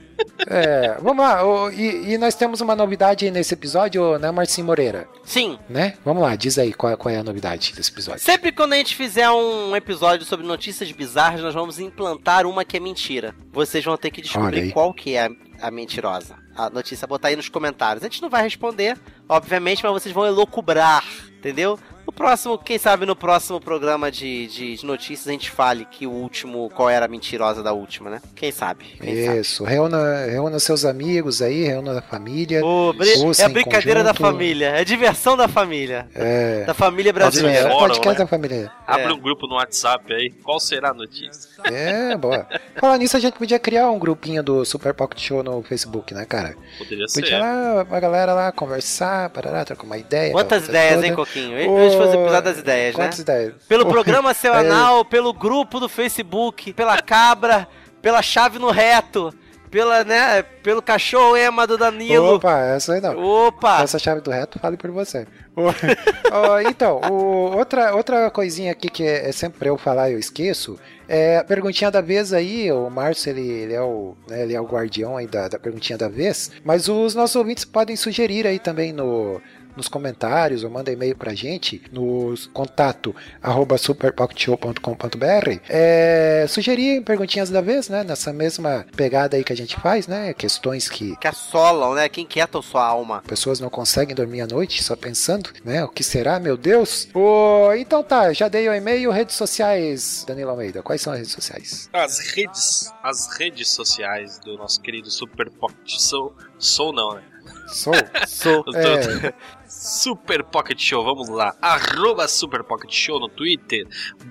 É, 0.47 0.97
vamos 1.01 1.25
lá, 1.25 1.45
o- 1.45 1.71
e, 1.71 2.12
e 2.14 2.19
nós 2.19 2.35
temos 2.35 2.61
uma 2.61 2.75
novidade 2.77 3.25
aí 3.25 3.31
nesse 3.31 3.53
episódio, 3.53 4.17
né, 4.19 4.31
Marcinho 4.31 4.67
Moreira, 4.67 5.09
Sim. 5.25 5.59
né? 5.69 5.95
Vamos 6.05 6.23
lá, 6.23 6.37
diz 6.37 6.57
aí 6.57 6.73
qual, 6.73 6.97
qual 6.97 7.12
é 7.14 7.19
a 7.19 7.23
novidade 7.25 7.73
desse 7.75 7.90
episódio. 7.90 8.21
Sempre 8.21 8.53
quando 8.53 8.73
a 8.75 8.77
gente 8.77 8.95
fizer 8.95 9.29
um 9.31 9.75
episódio 9.75 10.25
sobre 10.25 10.47
notícias 10.47 10.90
bizarras, 10.93 11.40
nós 11.43 11.53
vamos 11.53 11.79
implantar 11.81 12.47
uma 12.47 12.64
que 12.64 12.77
é 12.77 12.81
mentira. 12.81 13.35
Vocês 13.53 13.85
vão 13.85 13.97
ter 13.97 14.11
que 14.11 14.23
descobrir 14.23 14.73
qual 14.73 14.95
que 14.95 15.14
é 15.17 15.27
a, 15.27 15.31
a 15.67 15.71
mentirosa. 15.71 16.37
A 16.57 16.71
notícia, 16.71 17.07
botar 17.09 17.29
aí 17.29 17.37
nos 17.37 17.49
comentários. 17.49 18.05
A 18.05 18.07
gente 18.07 18.23
não 18.23 18.31
vai 18.31 18.45
responder, 18.45 18.97
obviamente, 19.29 19.83
mas 19.83 19.93
vocês 19.93 20.14
vão 20.14 20.25
elocubrar, 20.25 21.05
entendeu? 21.38 21.77
Próximo, 22.14 22.57
quem 22.59 22.79
sabe 22.79 23.05
no 23.07 23.16
próximo 23.16 23.61
programa 23.61 24.11
de, 24.11 24.46
de, 24.46 24.77
de 24.77 24.87
notícias 24.87 25.27
a 25.29 25.33
gente 25.33 25.50
fale 25.50 25.85
que 25.85 26.07
o 26.07 26.11
último, 26.11 26.70
qual 26.70 26.88
era 26.88 27.07
a 27.07 27.09
mentirosa 27.09 27.62
da 27.62 27.72
última, 27.72 28.09
né? 28.09 28.22
Quem 28.37 28.53
sabe? 28.53 28.85
Quem 29.00 29.24
sabe? 29.27 29.38
Isso, 29.40 29.64
reúna, 29.64 30.27
reúna 30.27 30.59
seus 30.59 30.85
amigos 30.85 31.42
aí, 31.42 31.64
reúna 31.64 31.98
a 31.98 32.03
família. 32.03 32.64
Ô, 32.64 32.94
ouça 33.24 33.42
é 33.42 33.46
a 33.46 33.48
brincadeira 33.48 34.03
da 34.05 34.14
família, 34.14 34.66
é 34.68 34.81
a 34.81 34.85
diversão 34.85 35.37
da 35.37 35.48
família. 35.48 36.07
É, 36.14 36.64
Da 36.64 36.74
família 36.74 37.11
é, 37.11 37.12
brasileira. 37.12 37.68
Fórum, 37.70 37.79
podcast 37.88 38.09
né? 38.18 38.24
da 38.24 38.27
família. 38.27 38.72
Abre 38.87 39.11
É. 39.11 39.12
um 39.12 39.18
grupo 39.20 39.46
no 39.46 39.57
WhatsApp 39.57 40.12
aí. 40.12 40.31
Qual 40.31 40.61
será 40.61 40.90
a 40.90 40.94
notícia? 40.94 41.50
É, 41.64 42.16
boa. 42.16 42.46
Falar 42.77 42.98
nisso, 42.98 43.16
a 43.16 43.20
gente 43.20 43.37
podia 43.37 43.59
criar 43.59 43.90
um 43.90 43.98
grupinho 43.98 44.42
do 44.42 44.64
Super 44.64 44.94
Pocket 44.94 45.20
Show 45.20 45.42
no 45.42 45.62
Facebook, 45.62 46.14
né, 46.14 46.24
cara? 46.24 46.55
Poderia 46.79 47.09
ser. 47.09 47.20
Podia 47.22 47.38
lá, 47.40 47.81
a 47.90 48.00
galera 48.00 48.33
lá 48.35 48.53
conversar, 48.53 49.31
parará, 49.31 49.64
trocar 49.64 49.85
uma 49.85 49.98
ideia. 49.98 50.31
Quantas 50.33 50.68
ideias, 50.68 50.94
toda. 50.96 51.07
hein, 51.07 51.14
Coquinho? 51.14 51.70
Hoje 51.70 51.96
episódio 52.12 52.43
das 52.43 52.59
ideias, 52.59 52.95
né? 52.97 53.05
Quantas 53.05 53.19
ideias? 53.19 53.55
Pelo 53.69 53.87
programa 53.90 54.35
semanal, 54.35 55.05
pelo 55.05 55.33
grupo 55.33 55.81
do 55.81 55.88
Facebook, 55.88 56.73
pela 56.73 57.01
cabra, 57.01 57.67
pela 58.03 58.21
chave 58.23 58.59
no 58.59 58.71
reto, 58.71 59.33
pela, 59.71 60.05
né, 60.05 60.43
pelo 60.62 60.81
cachorro 60.83 61.37
ema 61.37 61.67
do 61.67 61.77
Danilo. 61.79 62.35
Opa, 62.37 62.59
essa 62.61 62.93
aí 62.95 63.01
não. 63.01 63.17
Opa! 63.49 63.83
Essa 63.83 63.99
chave 63.99 64.21
do 64.21 64.31
reto, 64.31 64.59
fale 64.59 64.77
por 64.77 64.90
você. 64.90 65.27
Então, 66.69 67.01
o- 67.11 67.57
outra, 67.57 67.95
outra 67.95 68.31
coisinha 68.31 68.73
aqui 68.73 68.88
que 68.88 69.05
é, 69.05 69.29
é 69.29 69.33
sempre 69.33 69.59
pra 69.59 69.69
eu 69.69 69.79
falar 69.79 70.11
e 70.11 70.14
eu 70.14 70.19
esqueço, 70.19 70.79
é 71.09 71.38
a 71.38 71.45
perguntinha 71.45 71.90
da 71.90 72.01
vez 72.01 72.33
aí, 72.33 72.71
o 72.73 72.88
Márcio, 72.90 73.31
ele, 73.31 73.49
ele 73.49 73.73
é, 73.75 73.81
o, 73.81 74.17
né, 74.29 74.43
ele 74.43 74.55
é 74.55 74.61
o 74.61 74.64
guardião 74.67 75.17
aí 75.17 75.27
da, 75.27 75.49
da 75.49 75.59
perguntinha 75.59 75.99
da 75.99 76.09
vez, 76.09 76.51
mas 76.64 76.88
os 76.88 77.14
nossos 77.14 77.37
ouvintes 77.37 77.64
podem 77.64 77.95
sugerir 77.97 78.47
aí 78.47 78.59
também 78.59 78.93
no, 78.93 79.40
nos 79.76 79.88
comentários 79.88 80.64
ou 80.64 80.70
manda 80.70 80.90
e-mail 80.90 81.16
pra 81.16 81.34
gente 81.34 81.82
no 81.92 82.34
contato 82.52 83.14
arroba 83.42 83.76
superpocketshow.com.br 83.78 85.60
é, 85.68 86.46
sugerir 86.48 87.02
perguntinhas 87.02 87.50
da 87.50 87.60
vez, 87.60 87.88
né, 87.88 88.04
nessa 88.04 88.32
mesma 88.32 88.87
pegada 88.96 89.37
aí 89.37 89.44
que 89.44 89.52
a 89.52 89.56
gente 89.56 89.76
faz, 89.76 90.06
né, 90.06 90.32
questões 90.34 90.88
que 90.88 91.16
Que 91.16 91.28
assolam, 91.28 91.94
né? 91.94 92.08
Que 92.08 92.20
inquietam 92.20 92.62
sua 92.62 92.84
alma. 92.84 93.22
Pessoas 93.26 93.60
não 93.60 93.70
conseguem 93.70 94.14
dormir 94.14 94.40
à 94.40 94.46
noite 94.46 94.82
só 94.82 94.96
pensando, 94.96 95.50
né? 95.64 95.84
O 95.84 95.88
que 95.88 96.02
será, 96.02 96.38
meu 96.38 96.56
Deus? 96.56 97.08
Ô, 97.14 97.72
então 97.74 98.02
tá, 98.02 98.32
já 98.32 98.48
dei 98.48 98.68
o 98.68 98.74
e-mail, 98.74 99.10
redes 99.10 99.37
sociais, 99.37 100.24
Danilo 100.26 100.50
Almeida. 100.50 100.82
Quais 100.82 101.00
são 101.00 101.12
as 101.12 101.18
redes 101.18 101.32
sociais? 101.32 101.88
As 101.92 102.18
redes, 102.18 102.92
as 103.02 103.38
redes 103.38 103.70
sociais 103.70 104.38
do 104.38 104.56
nosso 104.56 104.80
querido 104.80 105.10
Super 105.10 105.50
Pocket 105.50 105.88
Show. 105.88 106.34
Sou 106.58 106.92
não, 106.92 107.14
né? 107.14 107.22
Sou. 107.66 107.94
Sou. 108.27 108.64
É, 108.74 109.33
Super 109.66 110.44
Pocket 110.44 110.81
Show, 110.81 111.05
vamos 111.05 111.29
lá. 111.29 111.55
Arroba 111.61 112.27
Super 112.29 112.62
Pocket 112.62 112.92
Show 112.92 113.18
no 113.18 113.29
Twitter, 113.29 113.87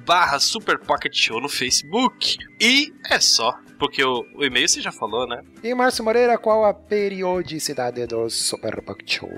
barra 0.06 0.40
Super 0.40 0.80
Pocket 0.80 1.14
Show 1.16 1.40
no 1.42 1.50
Facebook. 1.50 2.38
E 2.60 2.94
é 3.10 3.20
só, 3.20 3.54
porque 3.78 4.04
o, 4.04 4.26
o 4.36 4.44
e-mail 4.44 4.68
você 4.68 4.82
já 4.82 4.92
falou, 4.92 5.28
né? 5.28 5.42
e 5.64 5.74
Márcio 5.74 6.04
Moreira, 6.04 6.38
qual 6.38 6.66
a 6.66 6.74
periodicidade 6.74 8.06
do 8.08 8.30
Super 8.30 8.82
Pocket 8.82 9.20
Show? 9.20 9.30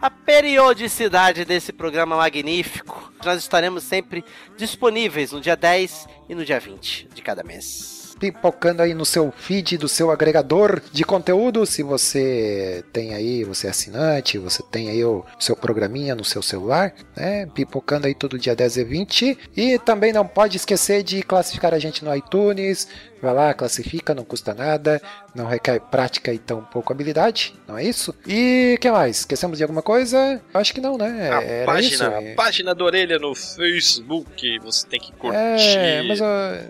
A 0.00 0.10
periodicidade 0.10 1.44
desse 1.44 1.72
programa 1.72 2.16
magnífico. 2.16 3.12
Nós 3.24 3.38
estaremos 3.38 3.82
sempre 3.84 4.22
disponíveis 4.56 5.32
no 5.32 5.40
dia 5.40 5.56
10 5.56 6.06
e 6.28 6.34
no 6.34 6.44
dia 6.44 6.60
20 6.60 7.08
de 7.14 7.22
cada 7.22 7.42
mês. 7.42 8.13
Pipocando 8.24 8.80
aí 8.80 8.94
no 8.94 9.04
seu 9.04 9.30
feed 9.36 9.76
do 9.76 9.86
seu 9.86 10.10
agregador 10.10 10.80
de 10.90 11.04
conteúdo, 11.04 11.66
se 11.66 11.82
você 11.82 12.82
tem 12.90 13.12
aí, 13.12 13.44
você 13.44 13.66
é 13.66 13.70
assinante, 13.70 14.38
você 14.38 14.62
tem 14.62 14.88
aí 14.88 15.04
o 15.04 15.22
seu 15.38 15.54
programinha 15.54 16.14
no 16.14 16.24
seu 16.24 16.40
celular, 16.40 16.94
né? 17.14 17.44
Pipocando 17.54 18.06
aí 18.06 18.14
todo 18.14 18.38
dia 18.38 18.56
10 18.56 18.78
e 18.78 18.84
20. 18.84 19.38
E 19.54 19.78
também 19.78 20.10
não 20.10 20.26
pode 20.26 20.56
esquecer 20.56 21.02
de 21.02 21.22
classificar 21.22 21.74
a 21.74 21.78
gente 21.78 22.02
no 22.02 22.16
iTunes. 22.16 22.88
Vai 23.20 23.32
lá, 23.32 23.54
classifica, 23.54 24.14
não 24.14 24.22
custa 24.22 24.52
nada, 24.52 25.00
não 25.34 25.46
requer 25.46 25.80
prática 25.80 26.30
e 26.30 26.38
tão 26.38 26.62
pouco 26.62 26.92
habilidade, 26.92 27.54
não 27.66 27.78
é 27.78 27.82
isso? 27.82 28.14
E 28.26 28.76
que 28.78 28.90
mais? 28.90 29.20
Esquecemos 29.20 29.56
de 29.56 29.64
alguma 29.64 29.80
coisa? 29.80 30.42
Acho 30.52 30.74
que 30.74 30.80
não, 30.80 30.98
né? 30.98 31.30
a 31.30 31.42
Era 31.42 31.64
página, 31.64 31.94
isso. 31.94 32.04
a 32.04 32.34
página 32.36 32.74
da 32.74 32.84
orelha 32.84 33.18
no 33.18 33.34
Facebook, 33.34 34.58
você 34.58 34.86
tem 34.86 35.00
que 35.00 35.10
curtir. 35.12 35.38
É, 35.38 36.02
mas 36.02 36.20
o, 36.20 36.24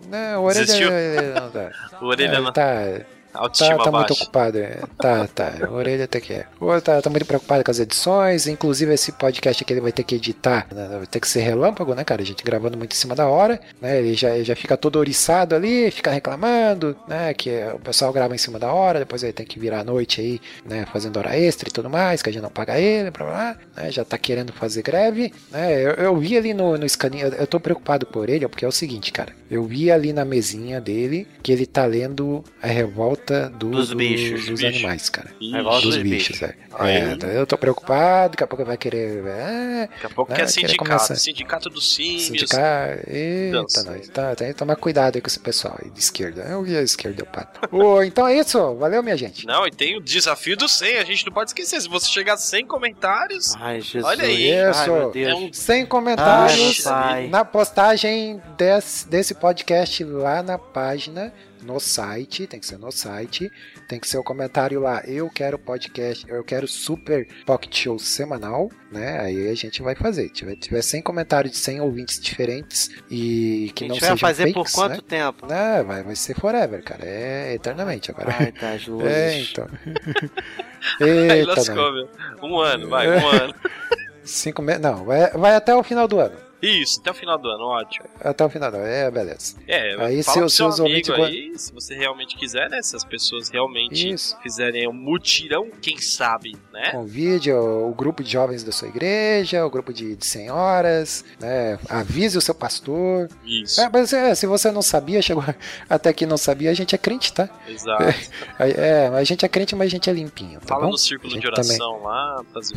né, 0.08 0.36
o 0.36 0.42
orelha 0.42 1.43
Desistiu? 1.50 1.70
não 1.92 1.92
tá. 1.92 1.96
O 2.00 2.06
orelha 2.06 2.38
É, 2.62 3.06
tá, 3.34 3.76
Tá, 3.76 3.76
tá 3.84 3.90
muito 3.92 4.12
ocupado. 4.14 4.58
é. 4.58 4.78
Tá, 4.98 5.26
tá. 5.26 5.52
A 5.66 5.70
orelha 5.70 6.04
até 6.04 6.20
que 6.20 6.32
é. 6.32 6.46
Ô, 6.60 6.80
Tá, 6.80 7.00
tá 7.02 7.10
muito 7.10 7.26
preocupado 7.26 7.62
com 7.64 7.70
as 7.70 7.78
edições. 7.78 8.46
Inclusive, 8.46 8.92
esse 8.94 9.12
podcast 9.12 9.62
aqui 9.62 9.72
ele 9.72 9.80
vai 9.80 9.92
ter 9.92 10.04
que 10.04 10.14
editar. 10.16 10.66
né, 10.72 10.88
Vai 10.98 11.06
ter 11.06 11.20
que 11.20 11.28
ser 11.28 11.40
relâmpago, 11.40 11.94
né, 11.94 12.04
cara? 12.04 12.22
A 12.22 12.24
gente 12.24 12.42
gravando 12.44 12.76
muito 12.78 12.92
em 12.92 12.96
cima 12.96 13.14
da 13.14 13.26
hora. 13.26 13.60
Né? 13.80 13.98
Ele 13.98 14.14
já, 14.14 14.42
já 14.42 14.54
fica 14.54 14.76
todo 14.76 14.96
oriçado 14.98 15.54
ali, 15.54 15.90
fica 15.90 16.10
reclamando, 16.10 16.96
né? 17.08 17.32
Que 17.34 17.50
o 17.74 17.78
pessoal 17.78 18.12
grava 18.12 18.34
em 18.34 18.38
cima 18.38 18.58
da 18.58 18.72
hora, 18.72 18.98
depois 19.00 19.22
ele 19.22 19.32
tem 19.32 19.46
que 19.46 19.58
virar 19.58 19.80
à 19.80 19.84
noite 19.84 20.20
aí, 20.20 20.40
né? 20.64 20.86
Fazendo 20.92 21.16
hora 21.16 21.36
extra 21.36 21.68
e 21.68 21.72
tudo 21.72 21.88
mais, 21.90 22.22
que 22.22 22.28
a 22.30 22.32
gente 22.32 22.42
não 22.42 22.50
paga 22.50 22.78
ele, 22.78 23.10
blá, 23.10 23.26
blá, 23.26 23.56
né? 23.76 23.90
Já 23.90 24.04
tá 24.04 24.16
querendo 24.18 24.52
fazer 24.52 24.82
greve. 24.82 25.32
Né? 25.50 25.80
Eu, 25.82 25.90
eu 25.92 26.16
vi 26.16 26.36
ali 26.36 26.52
no, 26.54 26.76
no 26.76 26.88
scaninho, 26.88 27.28
eu, 27.28 27.32
eu 27.32 27.46
tô 27.46 27.58
preocupado 27.58 28.06
por 28.06 28.28
ele, 28.28 28.46
porque 28.48 28.64
é 28.64 28.68
o 28.68 28.72
seguinte, 28.72 29.10
cara. 29.12 29.32
Eu 29.50 29.64
vi 29.64 29.90
ali 29.90 30.12
na 30.12 30.24
mesinha 30.24 30.80
dele 30.80 31.26
que 31.42 31.52
ele 31.52 31.64
tá 31.66 31.84
lendo 31.86 32.42
a 32.62 32.66
revolta 32.66 33.23
do- 33.32 33.70
Dos 33.70 33.88
do- 33.90 33.96
bichos, 33.96 34.46
dos 34.46 34.60
bicho. 34.60 34.66
animais, 34.66 35.08
cara. 35.08 35.30
Ih, 35.40 35.52
Revolta 35.52 35.80
Dos 35.82 35.94
dos 35.94 36.02
bichos, 36.02 36.38
bichos. 36.38 36.42
é. 36.42 36.54
É, 36.80 37.12
então 37.12 37.30
eu 37.30 37.46
tô 37.46 37.56
preocupado, 37.56 38.30
daqui 38.32 38.42
a 38.42 38.46
pouco 38.46 38.64
vai 38.64 38.76
querer. 38.76 39.24
É, 39.26 39.88
Daqui 39.92 40.06
a 40.06 40.10
pouco 40.10 40.32
Ah, 40.32 40.36
quer 40.36 40.48
sindicato. 40.48 40.78
começar. 40.90 41.14
Sindicato 41.14 41.70
dos 41.70 41.94
símios. 41.94 42.24
sindicar. 42.26 42.98
Eita, 43.06 43.82
nós. 43.84 44.08
Tá, 44.08 44.34
tem 44.34 44.48
que 44.48 44.54
tomar 44.54 44.76
cuidado 44.76 45.14
aí 45.16 45.20
com 45.22 45.28
esse 45.28 45.38
pessoal 45.38 45.78
aí 45.82 45.90
de 45.90 46.00
esquerda. 46.00 46.42
Eu 46.42 46.62
vi 46.62 46.76
a 46.76 46.82
esquerda, 46.82 47.24
pato. 47.24 47.60
Ô, 47.74 48.02
então 48.02 48.26
é 48.26 48.36
isso. 48.38 48.74
Valeu, 48.74 49.02
minha 49.02 49.16
gente. 49.16 49.46
Não, 49.46 49.66
e 49.66 49.70
tem 49.70 49.96
o 49.96 50.00
desafio 50.00 50.56
do 50.56 50.68
100. 50.68 50.98
A 50.98 51.04
gente 51.04 51.24
não 51.26 51.32
pode 51.32 51.50
esquecer. 51.50 51.80
Se 51.80 51.88
você 51.88 52.06
chegar 52.08 52.34
a 52.34 52.36
100 52.36 52.66
comentários, 52.66 53.54
Ai, 53.56 53.80
Jesus. 53.80 54.04
Olha 54.04 54.24
aí. 54.24 54.50
Isso. 54.50 54.80
Ai, 54.80 54.88
meu 54.90 55.10
Deus. 55.10 55.32
é 55.32 55.34
um 55.36 55.52
Sem 55.52 55.80
Ai, 55.82 55.86
comentários. 55.86 56.84
meu 56.84 56.92
pai. 56.92 57.28
na 57.28 57.44
postagem 57.44 58.42
desse, 58.56 59.08
desse 59.08 59.34
podcast 59.34 60.02
lá 60.04 60.42
na 60.42 60.58
página, 60.58 61.32
no 61.64 61.80
site, 61.80 62.46
tem 62.46 62.60
que 62.60 62.66
ser 62.66 62.78
no 62.78 62.92
site, 62.92 63.50
tem 63.88 63.98
que 63.98 64.06
ser 64.06 64.18
o 64.18 64.22
comentário 64.22 64.80
lá, 64.80 65.02
eu 65.06 65.28
quero 65.30 65.58
podcast, 65.58 66.24
eu 66.28 66.44
quero 66.44 66.68
super 66.68 67.26
pocket 67.46 67.74
show 67.76 67.98
semanal, 67.98 68.70
né? 68.92 69.20
Aí 69.20 69.48
a 69.48 69.54
gente 69.54 69.82
vai 69.82 69.94
fazer. 69.94 70.28
Tiver, 70.28 70.56
tiver 70.56 70.82
100 70.82 71.02
comentários 71.02 71.52
de 71.52 71.58
100 71.58 71.80
ouvintes 71.80 72.20
diferentes 72.20 72.90
e 73.10 73.72
que 73.74 73.84
a 73.84 73.88
não 73.88 73.94
gente 73.94 74.00
vai 74.00 74.10
sejam 74.10 74.18
fazer 74.18 74.52
por 74.52 74.64
fakes, 74.64 74.74
quanto 74.74 74.96
né? 74.96 75.02
tempo? 75.08 75.46
Né, 75.46 75.82
vai, 75.82 76.02
vai 76.02 76.16
ser 76.16 76.34
forever, 76.34 76.82
cara. 76.82 77.04
É 77.04 77.54
eternamente 77.54 78.10
agora. 78.10 78.36
Ai, 78.38 78.52
tá, 78.52 78.72
luzes. 78.86 79.06
É, 79.06 79.40
então. 79.40 79.68
aí 81.00 81.38
Eita, 81.38 81.54
lascou, 81.54 81.74
não. 81.74 81.92
meu. 81.92 82.08
Um 82.42 82.58
ano, 82.58 82.88
vai, 82.88 83.08
um 83.08 83.28
ano. 83.28 83.54
Cinco 84.22 84.62
me... 84.62 84.78
Não, 84.78 85.04
vai, 85.04 85.30
vai 85.32 85.54
até 85.54 85.74
o 85.74 85.82
final 85.82 86.08
do 86.08 86.18
ano. 86.18 86.36
Isso, 86.64 87.00
até 87.00 87.10
o 87.10 87.14
final 87.14 87.38
do 87.38 87.48
ano, 87.48 87.64
ótimo. 87.64 88.06
Até 88.20 88.44
o 88.44 88.48
final, 88.48 88.70
não. 88.70 88.80
É, 88.80 89.10
beleza. 89.10 89.56
É, 89.66 89.94
Aí, 90.02 90.22
fala 90.22 90.22
se 90.22 90.32
pro 90.38 90.46
os 90.46 90.54
seu 90.54 90.72
seus 90.72 90.80
amigo 90.80 91.10
ouvintes 91.10 91.10
aí, 91.10 91.58
se 91.58 91.72
você 91.72 91.94
realmente 91.94 92.36
quiser, 92.36 92.68
né? 92.70 92.80
Se 92.82 92.96
as 92.96 93.04
pessoas 93.04 93.48
realmente 93.48 94.10
Isso. 94.12 94.36
fizerem 94.42 94.88
um 94.88 94.92
mutirão, 94.92 95.68
quem 95.82 95.98
sabe, 95.98 96.56
né? 96.72 96.92
Convide 96.92 97.52
o, 97.52 97.88
o 97.88 97.94
grupo 97.94 98.22
de 98.22 98.30
jovens 98.32 98.62
da 98.64 98.72
sua 98.72 98.88
igreja, 98.88 99.64
o 99.64 99.70
grupo 99.70 99.92
de, 99.92 100.16
de 100.16 100.26
senhoras, 100.26 101.24
né? 101.40 101.78
Avise 101.88 102.38
o 102.38 102.40
seu 102.40 102.54
pastor. 102.54 103.28
Isso, 103.44 103.80
É, 103.80 103.88
mas 103.92 104.12
é, 104.12 104.34
se 104.34 104.46
você 104.46 104.70
não 104.70 104.82
sabia, 104.82 105.20
chegou 105.20 105.44
até 105.88 106.10
aqui 106.10 106.24
não 106.26 106.36
sabia, 106.38 106.70
a 106.70 106.74
gente 106.74 106.94
é 106.94 106.98
crente, 106.98 107.32
tá? 107.32 107.48
exato. 107.68 108.04
É, 108.58 109.08
a 109.08 109.24
gente 109.24 109.44
é 109.44 109.48
crente, 109.48 109.74
mas 109.74 109.88
a 109.88 109.90
gente 109.90 110.08
é 110.08 110.12
limpinho, 110.12 110.60
tá 110.60 110.66
Fala 110.66 110.84
bom? 110.84 110.92
no 110.92 110.98
círculo 110.98 111.28
de 111.28 111.34
gente 111.40 111.50
também 111.54 111.76
oração 111.76 112.02
lá, 112.02 112.42
fazer 112.52 112.74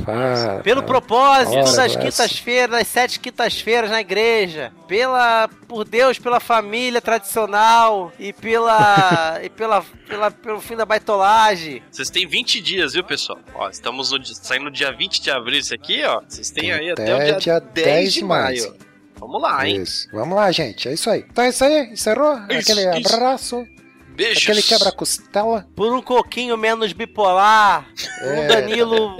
Pelo 0.64 0.84
propósito 0.84 1.58
Ora, 1.58 1.76
das 1.76 1.96
quintas-feiras, 1.96 2.70
das 2.72 2.88
sete 2.88 3.20
quintas-feiras 3.20 3.77
na 3.86 4.02
igreja, 4.02 4.72
pela, 4.88 5.50
por 5.68 5.84
Deus, 5.84 6.18
pela 6.20 6.40
família 6.40 7.02
tradicional 7.02 8.12
e 8.20 8.32
pela, 8.34 9.40
e 9.44 9.50
pela, 9.50 9.84
pela, 10.08 10.32
pelo 10.32 10.62
fim 10.62 10.76
da 10.76 10.86
baitolagem. 10.86 11.82
Vocês 11.92 12.10
têm 12.10 12.28
20 12.28 12.62
dias, 12.62 12.94
viu, 12.94 13.04
pessoal? 13.04 13.40
Ó, 13.54 13.70
estamos 13.70 14.12
no, 14.12 14.24
saindo 14.26 14.66
no 14.66 14.72
dia 14.72 14.92
20 14.92 15.22
de 15.22 15.32
abril 15.32 15.60
isso 15.60 15.74
aqui, 15.74 16.04
ó. 16.04 16.22
Vocês 16.28 16.50
têm 16.50 16.72
aí 16.72 16.92
até 16.92 17.04
até, 17.04 17.16
o 17.16 17.20
dia, 17.20 17.38
dia 17.38 17.60
10, 17.60 17.86
10 17.86 18.14
de 18.14 18.20
de 18.20 18.26
maio. 18.26 18.62
maio. 18.64 18.88
Vamos 19.20 19.42
lá, 19.42 19.68
hein? 19.68 19.82
Isso. 19.82 20.08
Vamos 20.12 20.36
lá, 20.36 20.52
gente. 20.52 20.88
É 20.88 20.94
isso 20.94 21.10
aí. 21.10 21.26
Então 21.30 21.44
é 21.44 21.50
isso 21.50 21.64
aí. 21.64 21.92
Encerrou? 21.92 22.38
Isso, 22.50 22.72
aquele 22.72 23.00
isso. 23.00 23.16
abraço, 23.16 23.68
Beijos. 24.18 24.44
aquele 24.44 24.62
quebra-costela. 24.64 25.68
Por 25.76 25.94
um 25.94 26.02
coquinho 26.02 26.58
menos 26.58 26.92
bipolar, 26.92 27.88
por 28.20 28.28
um 28.28 28.42
É. 28.42 28.48
Danilo. 28.48 29.18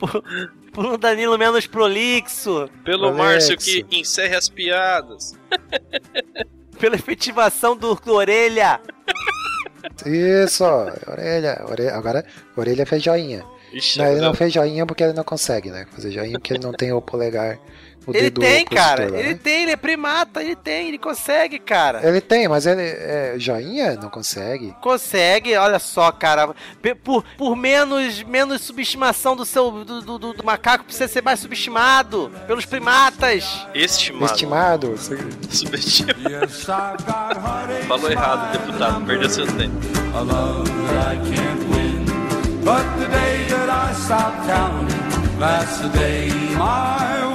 por, 0.00 0.24
por 0.72 0.86
um 0.86 0.98
Danilo 0.98 1.36
menos 1.38 1.66
prolixo, 1.66 2.68
Pelo. 2.84 3.12
Márcio 3.14 3.56
que 3.56 3.84
encerre 3.92 4.34
as 4.34 4.48
piadas. 4.48 5.34
pela 6.78 6.94
efetivação 6.96 7.76
do, 7.76 7.94
do 7.94 8.14
orelha. 8.14 8.80
Isso, 10.06 10.64
orelha, 11.06 11.62
orelha. 11.68 11.94
Agora, 11.94 12.24
orelha 12.56 12.86
fez 12.86 13.02
joinha. 13.02 13.44
Ixi, 13.72 13.98
Não, 13.98 14.06
ele 14.06 14.20
não 14.20 14.34
fez 14.34 14.52
joinha 14.52 14.84
porque 14.86 15.02
ele 15.04 15.12
não 15.12 15.22
consegue, 15.22 15.70
né? 15.70 15.86
Fazer 15.92 16.10
joinha 16.10 16.38
porque 16.38 16.54
ele 16.54 16.64
não 16.64 16.72
tem 16.72 16.92
o 16.92 17.00
polegar. 17.00 17.58
Ele 18.08 18.30
tem, 18.30 18.62
opositor 18.62 18.76
cara. 18.76 19.10
lá, 19.10 19.18
Ele 19.18 19.28
né? 19.34 19.40
tem, 19.42 19.62
ele 19.62 19.70
é 19.72 19.76
primata, 19.76 20.42
ele 20.42 20.56
tem, 20.56 20.88
ele 20.88 20.98
consegue, 20.98 21.58
cara. 21.58 22.00
Ele 22.06 22.20
tem, 22.20 22.48
mas 22.48 22.66
ele. 22.66 22.82
É, 22.82 23.34
joinha? 23.38 23.94
Não 23.94 24.08
consegue. 24.08 24.74
Consegue, 24.80 25.54
olha 25.56 25.78
só, 25.78 26.10
cara. 26.10 26.54
Por, 27.04 27.22
por 27.36 27.54
menos, 27.56 28.22
menos 28.22 28.62
subestimação 28.62 29.36
do 29.36 29.44
seu 29.44 29.70
do, 29.70 30.00
do, 30.02 30.18
do- 30.18 30.32
do 30.32 30.44
macaco, 30.44 30.84
precisa 30.84 31.08
ser 31.08 31.22
mais 31.22 31.40
subestimado 31.40 32.30
pelos 32.46 32.64
primatas. 32.66 33.44
Estimado. 33.74 34.24
Estimado. 34.32 34.94
Subestimado. 35.50 36.48
Falou 37.86 38.10
errado, 38.10 38.52
deputado. 38.52 39.04
Perdeu 39.06 39.28
seu 39.30 39.46
tempo. 39.46 39.76
a 40.14 40.20
love 40.22 40.68
that 40.88 41.14
I 41.14 41.16
can't 41.16 41.62
win. 41.70 42.04
But 42.64 42.84
the 42.98 43.06
day 43.08 43.46
that 43.48 43.70
I 43.70 43.92
stop 43.94 44.34
counting, 44.46 45.38
that's 45.38 45.78
the 45.78 45.88
day 45.88 46.28
my 46.58 47.32